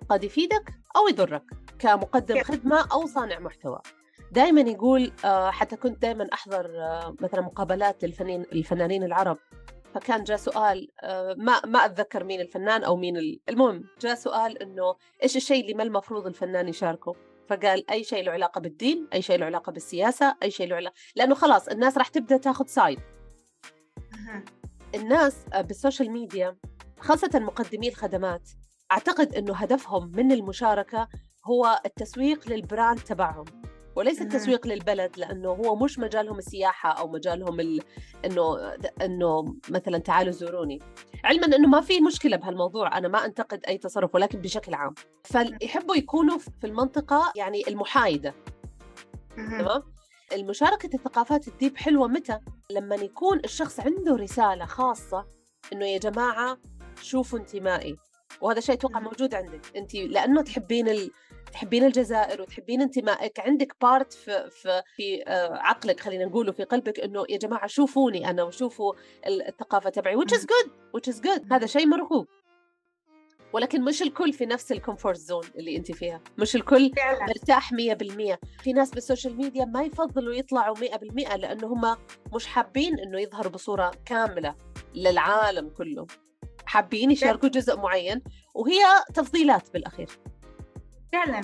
قد 0.08 0.24
يفيدك 0.24 0.70
أو 0.96 1.08
يضرك 1.08 1.42
كمقدم؟ 1.78 2.42
خدمة 2.42 2.86
أو 2.92 3.06
صانع 3.06 3.38
محتوى. 3.38 3.78
دائما 4.32 4.60
يقول 4.60 5.12
آه، 5.24 5.50
حتى 5.50 5.76
كنت 5.76 6.02
دائما 6.02 6.28
أحضر 6.32 6.66
آه، 6.80 7.14
مثلا 7.20 7.40
مقابلات 7.40 8.04
للفنانين 8.04 8.42
الفنانين 8.52 9.02
العرب 9.02 9.38
فكان 9.94 10.24
جاء 10.24 10.36
سؤال 10.36 10.88
آه، 11.02 11.34
ما 11.38 11.60
ما 11.66 11.84
أتذكر 11.84 12.24
مين 12.24 12.40
الفنان 12.40 12.84
أو 12.84 12.96
مين 12.96 13.16
ال- 13.16 13.40
المهم 13.48 13.84
جاء 14.00 14.14
سؤال 14.14 14.62
إنه 14.62 14.94
إيش 15.22 15.36
الشيء 15.36 15.62
اللي 15.62 15.74
ما 15.74 15.82
المفروض 15.82 16.26
الفنان 16.26 16.68
يشاركه؟ 16.68 17.14
فقال 17.50 17.90
أي 17.90 18.04
شيء 18.04 18.24
له 18.24 18.32
علاقة 18.32 18.60
بالدين 18.60 19.08
أي 19.12 19.22
شيء 19.22 19.38
له 19.38 19.46
علاقة 19.46 19.72
بالسياسة 19.72 20.36
أي 20.42 20.50
شيء 20.50 20.68
له 20.68 20.76
علاقة 20.76 20.94
لأنه 21.16 21.34
خلاص 21.34 21.68
الناس 21.68 21.98
راح 21.98 22.08
تبدأ 22.08 22.36
تاخذ 22.36 22.66
side. 22.66 23.00
الناس 24.94 25.36
بال 25.60 25.73
social 25.73 26.10
media 26.10 26.56
خاصة 27.00 27.30
مقدمي 27.34 27.88
الخدمات 27.88 28.50
أعتقد 28.92 29.34
أنه 29.34 29.54
هدفهم 29.54 30.12
من 30.16 30.32
المشاركة 30.32 31.08
هو 31.44 31.80
التسويق 31.86 32.48
للبراند 32.48 33.00
تبعهم 33.00 33.44
وليس. 34.00 34.22
التسويق 34.22 34.66
للبلد 34.66 35.18
لأنه 35.18 35.48
هو 35.48 35.76
مش 35.76 35.98
مجالهم 35.98 36.38
السياحة 36.38 36.90
أو 36.90 37.08
مجالهم 37.08 37.60
ال... 37.60 37.80
أنه 38.24 38.74
أنه 39.02 39.56
مثلا 39.68 39.98
تعالوا 39.98 40.32
زوروني 40.32 40.78
علما 41.24 41.46
أنه 41.46 41.68
ما 41.68 41.80
في 41.80 42.00
مشكلة 42.00 42.36
بهالموضوع 42.36 42.98
أنا 42.98 43.08
ما 43.08 43.24
أنتقد 43.24 43.64
أي 43.68 43.78
تصرف 43.78 44.14
ولكن 44.14 44.40
بشكل 44.40 44.74
عام 44.74 44.94
فيحبوا 45.24 45.96
يكونوا 45.96 46.38
في 46.38 46.66
المنطقة 46.66 47.32
يعني 47.36 47.62
المحايدة 47.68 48.34
مهم. 49.36 49.58
تمام 49.58 49.82
المشاركة 50.32 50.90
الثقافات 50.94 51.48
الديب 51.48 51.76
حلوة 51.76 52.08
متى؟ 52.08 52.38
لما 52.70 52.94
يكون 52.96 53.38
الشخص 53.44 53.80
عنده 53.80 54.16
رسالة 54.16 54.64
خاصة 54.64 55.26
إنه 55.72 55.86
يا 55.86 55.98
جماعة 55.98 56.58
شوفوا 57.02 57.38
انتمائي 57.38 57.96
وهذا 58.40 58.60
شيء 58.60 58.74
أتوقع. 58.74 59.00
موجود 59.00 59.34
عندك 59.34 59.76
أنت 59.76 59.94
لأنه 59.94 60.42
تحبين 60.42 60.88
ال... 60.88 61.10
تحبين 61.52 61.84
الجزائر 61.84 62.42
وتحبين 62.42 62.80
انتمائك 62.82 63.40
عندك 63.40 63.76
part 63.82 64.12
في 64.12 64.50
في 64.50 64.82
في 64.96 65.22
آه، 65.26 65.54
عقلك 65.54 66.00
خلينا 66.00 66.24
نقول 66.24 66.52
في 66.54 66.64
قلبك 66.64 67.00
إنه 67.00 67.24
يا 67.28 67.38
جماعة 67.38 67.66
شوفوني 67.66 68.30
أنا 68.30 68.42
وشوفوا 68.42 68.94
ال- 69.26 69.42
الثقافة 69.48 69.90
تبعي 69.90 70.16
which 70.16 70.34
is 70.36 70.40
good 70.42 70.68
which 70.96 71.12
is 71.14 71.16
good. 71.20 71.52
هذا 71.52 71.66
شيء 71.66 71.86
مرغوب. 71.86 72.26
ولكن 73.52 73.82
مش 73.84 74.02
الكل 74.02 74.32
في 74.32 74.46
نفس 74.46 74.72
ال 74.72 74.78
comfort 74.78 75.16
zone 75.18 75.44
اللي 75.56 75.76
أنت 75.76 75.92
فيها. 75.92 76.20
مش 76.38 76.56
الكل 76.56 76.92
فعلا. 76.96 77.20
مرتاح 77.26 77.72
100% 77.72 78.38
في 78.62 78.72
ناس 78.72 78.90
بال 78.90 79.02
social 79.02 79.36
media 79.36 79.64
ما 79.64 79.82
يفضلوا 79.82 80.34
يطلعوا 80.34 80.76
100% 80.76 81.36
لأنه 81.36 81.66
هم 81.66 81.96
مش 82.34 82.46
حابين 82.46 82.98
إنه 82.98 83.20
يظهروا 83.20 83.52
بصورة 83.52 83.90
كاملة 84.04 84.54
للعالم 84.94 85.68
كله. 85.68 86.06
حابين 86.66 87.10
يشاركوا 87.10 87.48
جزء 87.48 87.76
معين 87.76 88.22
وهي 88.54 88.80
تفضيلات 89.14 89.72
بالأخير. 89.72 90.08
فعلا. 91.12 91.40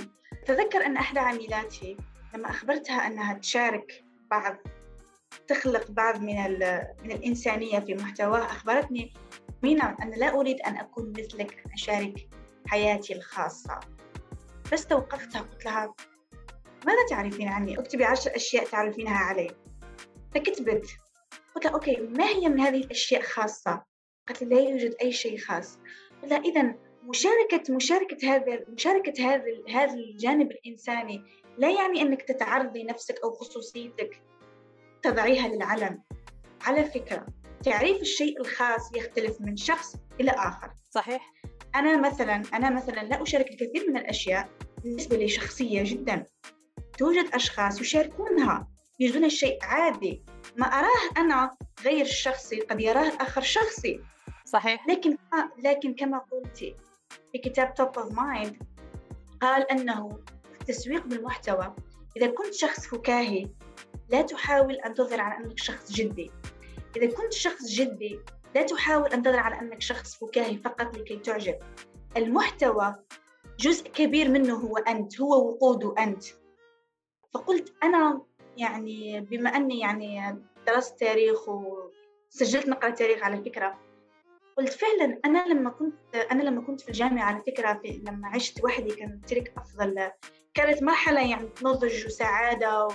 تذكر 0.46 0.86
أن 0.86 0.96
إحدى 0.96 1.18
عميلاتي 1.18 1.96
لما 2.34 2.50
أخبرتها 2.50 3.06
أنها 3.06 3.34
تشارك 3.34 4.04
بعض 4.30 4.56
تخلق 5.48 5.90
بعض 5.90 6.20
من 6.20 6.36
من 7.02 7.12
الإنسانية 7.12 7.78
في 7.78 7.94
محتواها 7.94 8.44
أخبرتني 8.44 9.12
مينا 9.62 9.96
أنا 10.02 10.14
لا 10.14 10.40
أريد 10.40 10.60
أن 10.60 10.76
أكون 10.76 11.12
مثلك 11.18 11.52
أن 11.66 11.72
أشارك 11.72 12.28
حياتي 12.66 13.16
الخاصة. 13.16 13.80
بس 14.72 14.86
توقفتها 14.86 15.40
قلت 15.40 15.64
لها 15.64 15.94
ماذا 16.86 17.06
تعرفين 17.10 17.48
عني؟ 17.48 17.78
أكتبي 17.78 18.04
عشر 18.04 18.36
أشياء 18.36 18.64
تعرفينها 18.64 19.18
علي. 19.18 19.50
فكتبت. 20.34 20.86
قلت 21.54 21.64
لها 21.64 21.74
أوكي 21.74 21.96
ما 21.96 22.24
هي 22.24 22.48
من 22.48 22.60
هذه 22.60 22.76
الأشياء 22.76 23.22
خاصة؟ 23.22 23.82
قالت 24.28 24.42
لي 24.42 24.54
لا 24.54 24.70
يوجد 24.70 24.94
أي 25.02 25.12
شيء 25.12 25.38
خاص. 25.38 25.78
قلت 26.22 26.30
لها 26.30 26.40
إذا 26.40 26.74
مشاركة 27.08 27.74
مشاركة 27.74 28.34
هذا 28.34 28.64
مشاركة 28.68 29.34
هذا 29.34 29.44
هذا 29.68 29.94
الجانب 29.94 30.50
الإنساني 30.50 31.22
لا 31.58 31.70
يعني 31.70 32.02
أنك 32.02 32.22
تتعرضي 32.22 32.84
نفسك 32.84 33.20
أو 33.24 33.34
خصوصيتك 33.34 34.22
تضعيها 35.02 35.48
للعلن. 35.48 35.98
على 36.62 36.84
فكرة 36.84 37.26
تعريف 37.64 38.00
الشيء 38.00 38.40
الخاص 38.40 38.96
يختلف 38.96 39.40
من 39.40 39.56
شخص 39.56 39.96
إلى 40.20 40.30
آخر. 40.30 40.70
صحيح؟ 40.90 41.32
أنا 41.74 42.08
مثلا 42.08 42.42
أنا 42.54 42.70
مثلا 42.70 43.00
لا 43.00 43.22
أشارك 43.22 43.50
الكثير 43.50 43.90
من 43.90 43.96
الأشياء 43.96 44.48
بالنسبة 44.84 45.16
لي 45.16 45.28
شخصية 45.28 45.82
جدا. 45.84 46.24
توجد 46.98 47.34
أشخاص 47.34 47.80
يشاركونها 47.80 48.68
يجدون 49.00 49.24
الشيء 49.24 49.58
عادي. 49.62 50.22
ما 50.56 50.66
أراه 50.66 51.20
أنا 51.20 51.56
غير 51.84 52.04
شخصي 52.04 52.60
قد 52.60 52.80
يراه 52.80 53.08
الآخر 53.08 53.40
شخصي. 53.40 54.00
صحيح. 54.44 54.88
لكن 54.88 55.16
لكن 55.64 55.94
كما 55.94 56.18
قلتي 56.18 56.76
في 57.32 57.38
كتاب 57.38 57.74
Top 57.74 57.98
of 57.98 58.12
Mind 58.12 58.62
قال 59.40 59.70
أنه 59.70 60.18
التسويق 60.60 61.06
بالمحتوى 61.06 61.74
إذا 62.16 62.26
كنت 62.26 62.54
شخص 62.54 62.86
فكاهي 62.86 63.46
لا 64.08 64.22
تحاول 64.22 64.74
أن 64.74 64.94
تظهر 64.94 65.20
على 65.20 65.44
أنك 65.44 65.58
شخص 65.58 65.92
جدي. 65.92 66.30
إذا 66.96 67.06
كنت 67.06 67.32
شخص 67.32 67.66
جدي 67.66 68.20
لا 68.54 68.62
تحاول 68.62 69.12
أن 69.12 69.22
تظهر 69.22 69.38
على 69.38 69.60
أنك 69.60 69.80
شخص 69.80 70.14
فكاهي 70.14 70.56
فقط 70.56 70.96
لكي 70.96 71.16
تعجب. 71.16 71.58
المحتوى 72.16 72.94
جزء 73.58 73.88
كبير 73.88 74.28
منه 74.28 74.54
هو 74.54 74.76
أنت 74.76 75.20
هو 75.20 75.48
وقوده 75.48 75.94
أنت. 75.98 76.24
فقلت 77.34 77.74
أنا 77.82 78.22
يعني 78.56 79.20
بما 79.20 79.50
أني 79.50 79.80
يعني 79.80 80.42
درست 80.66 81.00
تاريخ 81.00 81.48
وسجلت 81.48 82.68
نقرا 82.68 82.90
تاريخ 82.90 83.22
على 83.22 83.42
فكرة 83.42 83.78
قلت 84.58 84.72
فعلا 84.72 85.20
أنا 85.24 85.46
لما 85.46 85.70
كنت 85.70 86.14
أنا 86.14 86.42
لما 86.42 86.60
كنت 86.62 86.80
في 86.80 86.88
الجامعة 86.88 87.24
على 87.24 87.42
فكرة 87.46 87.80
في 87.82 88.02
لما 88.08 88.28
عشت 88.28 88.64
وحدي 88.64 88.94
كانت 88.94 89.28
تلك 89.28 89.52
أفضل. 89.56 90.10
كانت 90.54 90.82
مرحلة 90.82 91.30
يعني 91.30 91.48
نضج 91.62 92.06
وسعادة 92.06 92.88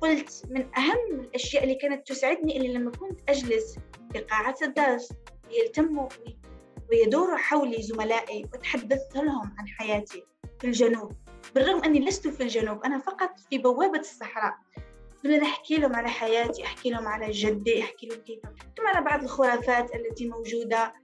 قلت 0.00 0.42
من 0.50 0.74
أهم 0.76 1.20
الأشياء 1.20 1.62
اللي 1.64 1.74
كانت 1.74 2.08
تسعدني 2.08 2.56
اللي 2.56 2.72
لما 2.72 2.90
كنت 2.90 3.20
أجلس 3.28 3.78
في 4.12 4.18
قاعه 4.18 4.56
الدرس 4.62 5.12
يلتموا 5.50 6.08
ويدور 6.90 7.36
حولي 7.36 7.82
زملائي 7.82 8.44
وتحدثت 8.54 9.16
لهم 9.16 9.54
عن 9.58 9.68
حياتي 9.68 10.24
في 10.60 10.66
الجنوب 10.66 11.12
بالرغم 11.54 11.84
أني 11.84 12.00
لست 12.00 12.28
في 12.28 12.42
الجنوب 12.42 12.84
أنا 12.84 12.98
فقط 12.98 13.40
في 13.50 13.58
بوابة 13.58 13.98
الصحراء. 13.98 14.54
بدنا 15.24 15.42
أحكي 15.42 15.76
لهم 15.76 15.94
على 15.96 16.08
حياتي 16.08 16.64
أحكي 16.64 16.90
لهم 16.90 17.08
على 17.08 17.30
جدي 17.30 17.82
أحكي 17.82 18.06
لهم 18.06 18.20
كيف 18.20 18.40
ثم 18.76 18.86
على 18.86 19.04
بعض 19.04 19.22
الخرافات 19.22 19.94
التي 19.94 20.28
موجودة. 20.28 20.94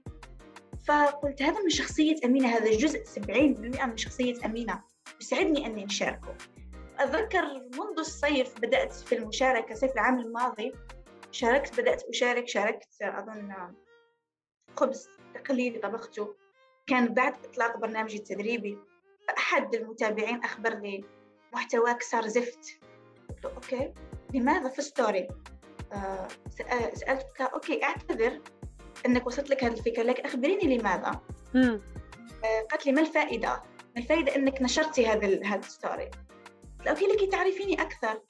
فقلت 0.88 1.42
هذا 1.42 1.62
من 1.62 1.68
شخصية 1.70 2.16
أمينة 2.24 2.48
هذا 2.48 2.70
الجزء 2.70 3.04
70% 3.04 3.86
من 3.86 3.96
شخصية 3.96 4.44
أمينة. 4.44 4.82
يسعدني 5.20 5.66
أني 5.66 5.86
أشاركه. 5.86 6.36
أتذكر 6.98 7.44
منذ 7.54 7.98
الصيف 7.98 8.60
بدأت 8.60 8.92
في 8.92 9.14
المشاركة 9.14 9.74
صيف 9.74 9.92
العام 9.92 10.18
الماضي 10.18 10.72
شاركت 11.30 11.80
بدأت 11.80 12.02
أشارك 12.02 12.48
شاركت 12.48 12.88
أظن 13.02 13.54
خبز 14.76 15.08
تقليدي 15.34 15.78
طبخته. 15.78 16.34
كان 16.86 17.14
بعد 17.14 17.34
إطلاق 17.44 17.76
برنامجي 17.76 18.16
التدريبي 18.16 18.78
فأحد 19.28 19.74
المتابعين 19.74 20.44
أخبر 20.44 20.74
لي 20.74 21.04
محتواك 21.52 22.02
صار 22.02 22.26
زفت. 22.26 22.80
قلت 23.36 23.44
له 23.44 23.54
okay 23.54 23.92
لماذا؟ 24.34 24.68
في 24.68 24.82
story 24.82 25.28
آه 25.92 26.28
سألتك 26.94 27.40
okay 27.40 27.84
أعتذر 27.84 28.40
أنك 29.06 29.26
وصلت 29.26 29.50
لك 29.50 29.64
هذه 29.64 29.72
الفكرة 29.72 30.02
لكن 30.02 30.24
أخبريني 30.24 30.78
لماذا. 30.78 31.20
آه 32.44 32.60
قالت 32.70 32.86
لي 32.86 32.92
ما 32.92 33.00
الفائدة؟ 33.00 33.48
ما 33.96 34.02
الفائدة 34.02 34.36
أنك 34.36 34.62
نشرتي 34.62 35.06
هذا 35.06 35.44
هذا 35.44 35.60
ال 35.60 35.69
story 35.69 36.10
okay 36.88 37.06
لكي 37.06 37.26
تعرفيني 37.26 37.82
أكثر. 37.82 38.22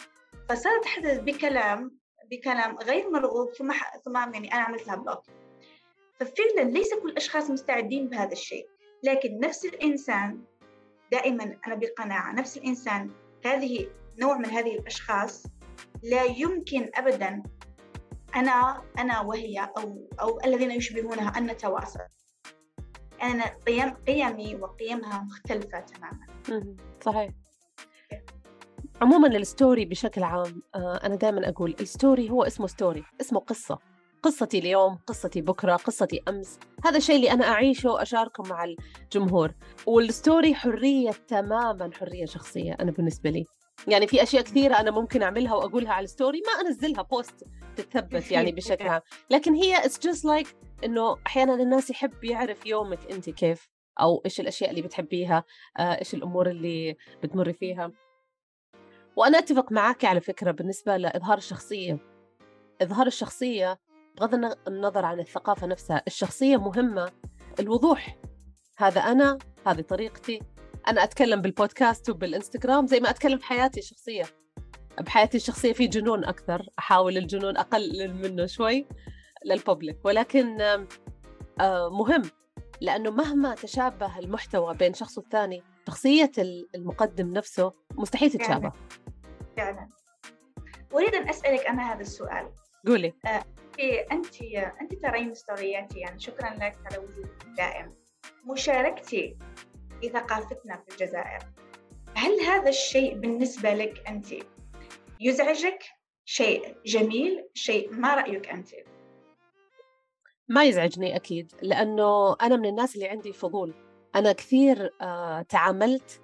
فصارت 0.49 0.85
تحدث 0.85 1.19
بكلام 1.19 1.99
بكلام 2.31 2.77
غير 2.77 3.11
مرغوب 3.11 3.53
ثم 3.53 3.73
ثم 4.05 4.17
يعني 4.17 4.55
أنا 4.55 4.63
عملت 4.63 4.87
لها 4.87 4.97
block 4.97 5.23
ففعلا 6.15 6.71
ليس 6.71 6.95
كل 6.95 7.09
الأشخاص 7.09 7.51
مستعدين 7.51 8.09
بهذا 8.09 8.33
الشيء 8.33 8.69
لكن 9.03 9.39
نفس 9.39 9.65
الإنسان 9.65 10.41
دائما 11.13 11.59
أنا 11.67 11.75
بقناعة 11.75 12.33
نفس 12.33 12.57
الإنسان 12.57 13.11
هذه 13.45 13.89
نوع 14.19 14.39
من 14.39 14.47
هذه 14.47 14.79
الأشخاص 14.79 15.47
لا 16.03 16.23
يمكن 16.23 16.91
أبدا 16.95 17.43
أنا 18.37 18.83
أنا 18.99 19.21
وهي 19.21 19.69
أو 19.79 20.09
أو 20.21 20.41
الذين 20.45 20.71
يشبهونها 20.71 21.29
أن 21.29 21.47
نتواصل. 21.47 22.01
أنا 23.23 23.45
قيم 23.67 23.91
قيمي 23.91 24.55
وقيمها 24.55 25.23
مختلفة 25.23 25.81
تماما. 25.81 26.27
صحيح. 27.01 27.31
عموما 29.03 29.29
ال 29.29 29.38
story 29.38 29.85
بشكل 29.85 30.23
عام 30.23 30.63
آه، 30.75 31.01
أنا 31.05 31.15
دائما 31.15 31.49
أقول 31.49 31.77
ال 31.81 31.89
story 31.89 32.31
هو 32.31 32.43
اسمه 32.43 32.67
story 32.67 33.05
اسمه 33.21 33.41
قصة. 33.41 33.79
قصتي 34.23 34.59
اليوم 34.59 34.99
قصتي 35.07 35.41
بكرة 35.41 35.77
قصتي 35.77 36.23
أمس. 36.29 36.59
هذا 36.85 36.97
الشيء 36.97 37.17
اللي 37.17 37.33
أنا 37.33 37.49
أعيشه 37.49 37.91
وأشاركه 37.91 38.43
مع 38.43 38.65
الجمهور. 38.65 39.55
وال 39.87 40.06
story 40.06 40.55
حرية 40.55 41.11
تماما 41.11 41.91
حرية 41.95 42.25
شخصية 42.25 42.73
أنا 42.81 42.91
بالنسبة 42.91 43.31
لي. 43.31 43.45
يعني 43.89 44.07
في 44.07 44.23
أشياء 44.23 44.43
كثيرة 44.43 44.75
أنا 44.75 44.91
ممكن 44.91 45.23
أعملها 45.23 45.55
وأقولها 45.55 45.93
على 45.93 46.05
ال 46.05 46.11
story 46.11 46.43
ما 46.47 46.69
أنزلها 46.69 47.03
post 47.03 47.45
تتثبت 47.77 48.31
يعني 48.31 48.53
بشكل 48.57 48.89
عام 48.89 49.01
لكن 49.31 49.55
هي 49.55 49.77
it's 49.77 49.99
just 50.09 50.25
like 50.25 50.49
إنه 50.85 51.17
أحيانا 51.27 51.55
الناس 51.55 51.91
يحب 51.91 52.25
يعرف 52.25 52.67
يومك 52.67 52.99
أنت 53.11 53.31
كيف 53.31 53.69
أو 54.01 54.23
إيش 54.25 54.41
الأشياء 54.41 54.71
اللي 54.71 54.83
بتحبيها 54.83 55.45
آه، 55.79 55.99
إيش 55.99 56.15
الأمور 56.15 56.51
اللي 56.51 56.97
بتمري 57.23 57.53
فيها. 57.53 57.93
وأنا 59.17 59.39
أتفق 59.39 59.73
معك 59.73 60.05
على 60.05 60.21
فكرة 60.21 60.51
بالنسبة 60.51 60.97
لإظهار 60.97 61.39
الشخصية. 61.39 61.99
إظهار 62.83 63.07
الشخصية 63.07 63.79
بغض 64.17 64.35
النظر 64.69 65.05
عن 65.05 65.21
الثقافة 65.21 65.67
نفسها 65.67 66.03
الشخصية 66.07 66.57
مهمة. 66.57 67.13
الوضوح 67.61 68.17
هذا 68.79 69.01
أنا 69.01 69.39
هذه 69.67 69.81
طريقتي. 69.81 70.41
أنا 70.89 71.05
أتكلم 71.05 71.43
بالبودكاست 71.43 72.11
وبالإنستغرام 72.11 72.87
زي 72.87 73.01
ما 73.01 73.11
أتكلم 73.11 73.39
بحياتي 73.39 73.81
الشخصية. 73.81 74.25
بحياتي 75.01 75.37
الشخصية 75.37 75.73
في 75.73 75.87
جنون 75.87 76.25
أكثر 76.25 76.67
أحاول 76.79 77.17
الجنون 77.17 77.57
أقلل 77.57 78.15
منه 78.15 78.47
شوي 78.47 78.87
للببليك 79.45 79.99
ولكن 80.05 80.61
آه، 81.61 81.89
مهم 81.91 82.23
لأنه 82.81 83.11
مهما 83.11 83.55
تشابه 83.55 84.19
المحتوى 84.19 84.75
بين 84.75 84.95
شخص 84.95 85.19
والثاني 85.19 85.63
شخصية 85.87 86.33
المقدم 86.75 87.33
نفسه 87.33 87.73
مستحيل 87.93 88.31
تتشابه. 88.31 88.73
فعلا. 89.57 89.89
أريد 90.95 91.15
أن 91.15 91.29
أسألك 91.29 91.67
أنا 91.67 91.93
هذا 91.93 92.01
السؤال. 92.01 92.51
قولي. 92.87 93.13
آه، 93.27 93.45
أنت 94.13 94.43
أنت 94.81 94.95
ترين 95.03 95.35
ستورياتي 95.35 95.99
يعني 95.99 96.21
شكرا 96.21 96.51
لك 96.51 96.77
على 96.87 96.99
وجودك 96.99 97.47
دائم 97.57 97.91
مشاركتي 98.45 99.37
في 100.01 100.09
ثقافتنا 100.09 100.77
في 100.77 100.93
الجزائر. 100.93 101.39
هل 102.15 102.41
هذا 102.41 102.69
الشيء 102.69 103.15
بالنسبة 103.15 103.75
لك 103.75 104.09
أنت 104.09 104.27
يزعجك؟ 105.21 105.79
شيء 106.25 106.77
جميل 106.87 107.49
شيء 107.55 107.93
ما 107.93 108.15
رأيك 108.15 108.49
أنت؟ 108.49 108.69
ما 110.49 110.65
يزعجني 110.65 111.17
أكيد 111.17 111.53
لأنه 111.63 112.37
أنا 112.43 112.57
من 112.57 112.67
الناس 112.67 112.95
اللي 112.95 113.09
عندي 113.09 113.33
فضول. 113.33 113.75
أنا 114.15 114.33
كثير 114.33 114.91
آه 115.01 115.43
تعاملت 115.43 116.21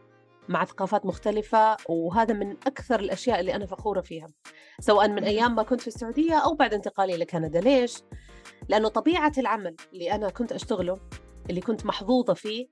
مع 0.48 0.64
ثقافات 0.64 1.06
مختلفة 1.06 1.76
وهذا 1.88 2.34
من 2.34 2.50
أكثر 2.50 3.00
الأشياء 3.00 3.40
اللي 3.40 3.54
أنا 3.54 3.66
فخورة 3.66 4.00
فيها. 4.00 4.28
سواء 4.80 5.08
من 5.08 5.24
أيام 5.24 5.54
ما 5.54 5.62
كنت 5.62 5.80
في 5.80 5.86
السعودية 5.88 6.34
أو 6.34 6.54
بعد 6.54 6.74
انتقالي 6.74 7.16
لكندا. 7.16 7.60
ليش؟ 7.60 8.02
لأنه 8.68 8.88
طبيعة 8.88 9.32
العمل 9.38 9.76
اللي 9.92 10.12
أنا 10.12 10.30
كنت 10.30 10.52
أشتغله 10.52 11.00
اللي 11.50 11.60
كنت 11.60 11.86
محظوظة 11.86 12.34
فيه 12.34 12.68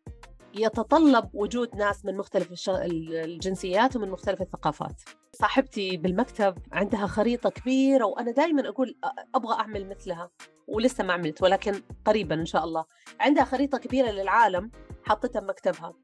يتطلب 0.54 1.30
وجود 1.34 1.76
ناس 1.76 2.04
من 2.04 2.16
مختلف 2.16 2.68
الجنسيات 2.68 3.96
ومن 3.96 4.10
مختلف 4.10 4.42
الثقافات. 4.42 5.02
صاحبتي 5.32 5.96
بالمكتب 5.96 6.58
عندها 6.72 7.06
خريطة 7.06 7.50
كبيرة 7.50 8.04
وأنا 8.04 8.30
دائما 8.30 8.68
أقول 8.68 8.96
أبغى 9.34 9.54
أعمل 9.54 9.88
مثلها 9.88 10.30
ولسه 10.68 11.04
ما 11.04 11.12
عملت 11.12 11.42
ولكن 11.42 11.82
قريبا 12.04 12.34
إن 12.34 12.46
شاء 12.46 12.64
الله. 12.64 12.84
عندها 13.20 13.44
خريطة 13.44 13.78
كبيرة 13.78 14.10
للعالم 14.10 14.70
حطتها 15.04 15.40
بمكتبها 15.40 15.94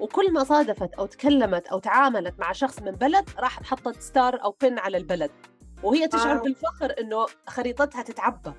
وكل 0.00 0.32
ما 0.32 0.44
صادفت 0.44 0.94
أو 0.94 1.06
تكلمت 1.06 1.66
أو 1.66 1.78
تعاملت 1.78 2.40
مع 2.40 2.52
شخص 2.52 2.82
من 2.82 2.92
بلد 2.92 3.30
راح 3.38 3.62
حطت 3.62 4.00
ستار 4.00 4.44
أو 4.44 4.56
بن 4.62 4.78
على 4.78 4.96
البلد. 4.96 5.30
وهي 5.82 6.08
تشعر 6.08 6.36
آه. 6.36 6.42
بالفخر 6.42 6.94
إنه 7.00 7.26
خريطتها 7.46 8.02
تتعبى. 8.02 8.52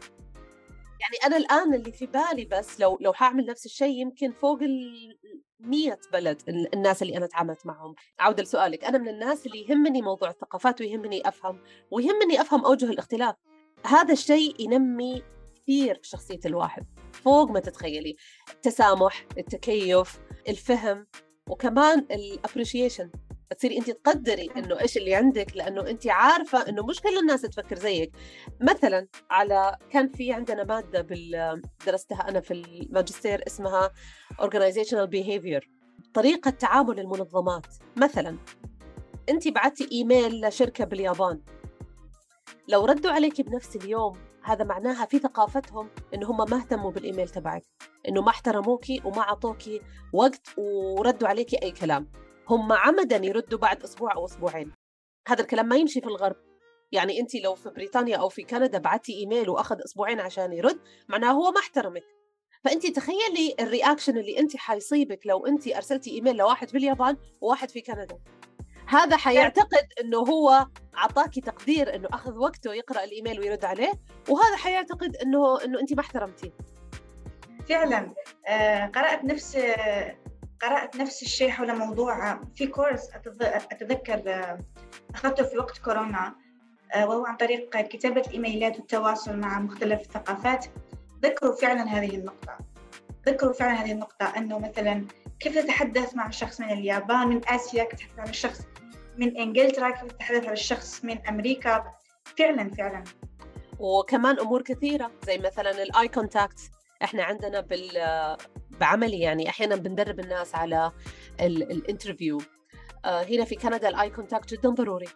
يعني 1.06 1.26
أنا 1.26 1.38
الآن 1.38 1.74
اللي 1.74 1.92
في 1.92 2.06
بالي 2.06 2.46
بس 2.46 2.80
لو 2.80 2.98
لو 3.02 3.14
حاعمل 3.14 3.46
نفس 3.46 3.66
الشيء 3.66 4.02
يمكن 4.02 4.32
فوق 4.32 4.62
ال 4.62 5.18
100 5.60 6.00
بلد 6.14 6.42
الناس 6.74 7.02
اللي 7.02 7.18
أنا 7.18 7.28
تعاملت 7.28 7.66
معهم. 7.66 7.96
عودة 8.20 8.44
لسؤالك 8.44 8.84
أنا 8.84 8.98
من 8.98 9.08
الناس 9.08 9.46
اللي 9.46 9.66
يهمني 9.70 10.02
موضوع 10.02 10.30
الثقافات 10.30 10.82
ويهمني 10.82 11.28
أفهم 11.28 11.60
ويهمني 11.92 12.42
أفهم 12.42 12.66
أوجه 12.66 12.86
الاختلاف. 12.86 13.36
هذا 13.86 14.14
الشيء 14.14 14.62
ينمي 14.62 15.24
كثير 15.56 15.96
في 15.96 16.08
شخصية 16.10 16.40
الواحد 16.46 16.86
فوق 17.14 17.52
ما 17.52 17.60
تتخيلي. 17.60 18.16
التسامح 18.50 19.26
التكيف 19.38 20.20
الفهم 20.50 21.08
وكمان 21.50 22.00
الابريشيشن 22.00 23.12
تصيري 23.58 23.78
انت 23.78 23.92
تقدري 23.92 24.50
إنه 24.58 24.80
إيش 24.80 24.98
اللي 24.98 25.16
عندك 25.16 25.58
لأنه 25.58 25.90
انت 25.90 26.08
عارفة 26.08 26.70
إنه 26.70 26.86
مش 26.86 27.02
كل 27.02 27.18
الناس 27.18 27.42
تفكر 27.42 27.76
زيك. 27.76 28.12
مثلا 28.62 29.08
على 29.30 29.78
كان 29.90 30.10
في 30.10 30.34
عندنا 30.34 30.64
مادة 30.64 31.02
بال 31.02 31.62
درستها 31.88 32.30
أنا 32.30 32.42
في 32.42 32.54
الماجستير 32.54 33.44
اسمها 33.48 33.92
organizational 34.42 35.10
behavior 35.16 35.68
طريقة 36.14 36.52
تعامل 36.52 37.00
المنظمات. 37.00 37.66
مثلا 37.98 38.38
انت 39.30 39.48
بعتي 39.48 39.90
إيميل 39.92 40.48
لشركة 40.48 40.86
باليابان. 40.86 41.42
لو 42.68 42.86
ردوا 42.86 43.12
عليك 43.12 43.42
بنفس 43.42 43.76
اليوم 43.76 44.14
هذا 44.44 44.64
معناها 44.64 45.06
في 45.06 45.20
ثقافتهم 45.20 45.90
إن 46.14 46.24
هم 46.24 46.38
ما 46.38 46.58
اهتموا 46.58 46.92
بالإيميل 46.92 47.30
تبعك 47.30 47.64
إنه 48.08 48.22
ما 48.22 48.30
احترموكي 48.30 49.02
وما 49.06 49.22
عطوكي 49.22 49.82
وقت 50.14 50.42
وردوا 50.58 51.28
عليكي 51.28 51.58
أي 51.64 51.72
كلام. 51.72 52.25
هم 52.50 52.72
عمدا 52.72 53.18
يردوا 53.18 53.60
بعد 53.60 53.84
أسبوع 53.84 54.14
أو 54.14 54.26
أسبوعين. 54.26 54.72
هذا 55.28 55.42
الكلام 55.42 55.66
ما 55.66 55.76
يمشي 55.76 56.02
في 56.02 56.08
الغرب. 56.08 56.36
يعني 56.92 57.20
أنت 57.20 57.36
لو 57.36 57.56
في 57.56 57.70
بريطانيا 57.70 58.18
أو 58.18 58.30
في 58.30 58.44
كندا 58.44 58.78
بعتي 58.78 59.14
إيميل 59.14 59.50
وأخذ 59.50 59.78
أسبوعين 59.86 60.20
عشان 60.20 60.54
يرد 60.54 60.80
معناها 61.10 61.32
هو 61.32 61.52
ما 61.52 61.60
احترمك. 61.60 62.04
فأنت 62.64 62.88
تخيلي 62.88 63.56
ال 63.60 63.66
reaction 63.66 64.18
اللي 64.18 64.40
أنت 64.40 64.58
حيصيبك 64.58 65.20
لو 65.26 65.46
أنت 65.46 65.68
أرسلتي 65.68 66.12
إيميل 66.12 66.36
لواحد 66.36 66.70
في 66.70 66.78
اليابان 66.78 67.18
وواحد 67.42 67.70
في 67.70 67.82
كندا. 67.82 68.20
هذا 68.88 69.18
حيعتقد 69.18 69.88
إنه 70.02 70.18
هو 70.18 70.68
اعطاكي 70.98 71.42
تقدير 71.42 71.96
إنه 71.96 72.08
أخذ 72.14 72.38
وقته 72.38 72.74
يقرأ 72.74 73.04
الإيميل 73.04 73.40
ويرد 73.40 73.66
عليه 73.66 73.94
وهذا 74.30 74.56
حيعتقد 74.56 75.16
إنه 75.16 75.64
إنه 75.66 75.80
أنت 75.80 75.94
ما 75.94 76.00
احترمتيه. 76.00 76.52
فعلا. 77.70 78.14
آه، 78.48 78.86
قرأت 78.86 79.24
نفس 79.24 79.58
قرأت 80.62 80.96
نفس 80.96 81.22
الشيء 81.24 81.50
حول 81.50 81.78
موضوع 81.78 82.40
في 82.56 82.68
course 82.68 83.10
أتذ- 83.10 83.72
أتذكر 83.72 84.58
أخذته 85.16 85.44
في 85.44 85.58
وقت 85.58 85.78
كورونا 85.78 86.36
آه، 86.94 87.08
وهو 87.08 87.26
عن 87.26 87.38
طريق 87.38 87.82
كتابة 87.82 88.22
الإيميلات 88.22 88.78
والتواصل 88.80 89.38
مع 89.38 89.60
مختلف 89.60 90.02
الثقافات. 90.02 90.66
ذكروا 91.24 91.56
فعلا 91.56 91.84
هذه 91.84 92.16
النقطة. 92.16 92.58
ذكروا 93.28 93.54
فعلا 93.54 93.74
هذه 93.74 93.92
النقطة 93.92 94.26
أنه 94.38 94.60
مثلا 94.60 95.08
كيف 95.40 95.58
تتحدث 95.58 96.16
مع 96.16 96.30
شخص 96.30 96.62
من 96.62 96.70
اليابان 96.72 97.28
من 97.28 97.42
آسيا 97.48 97.84
كيف 97.84 98.00
تتحدث 98.00 98.18
مع 98.18 98.24
الشخص 98.24 98.62
من 99.18 99.38
إنجلترا 99.38 99.90
كيف 99.90 100.12
تتحدث 100.12 100.46
مع 100.46 100.52
الشخص 100.52 101.06
من 101.06 101.28
أمريكا. 101.28 101.84
فعلا 102.38 102.70
فعلا. 102.70 103.04
وكمان 103.80 104.40
أمور 104.40 104.62
كثيرة 104.62 105.12
زي 105.26 105.38
مثلا 105.38 105.84
ال 105.84 106.08
eye 106.08 106.23
contact 106.23 106.60
إحنا 107.04 107.24
عندنا 107.24 107.60
بال 107.62 107.90
بعملي 108.80 109.20
يعني 109.20 109.50
أحيانا 109.50 109.76
بندرب 109.76 110.20
الناس 110.20 110.56
على 110.56 110.92
ال- 111.42 111.72
ال 111.72 111.79
interview 111.79 112.42
آه، 113.06 113.24
هنا 113.24 113.46
في 113.46 113.56
كندا 113.56 113.90
ال 113.90 114.10
eye 114.10 114.23
contact 114.23 114.54
جدا 114.54 114.70
ضروري. 114.70 115.08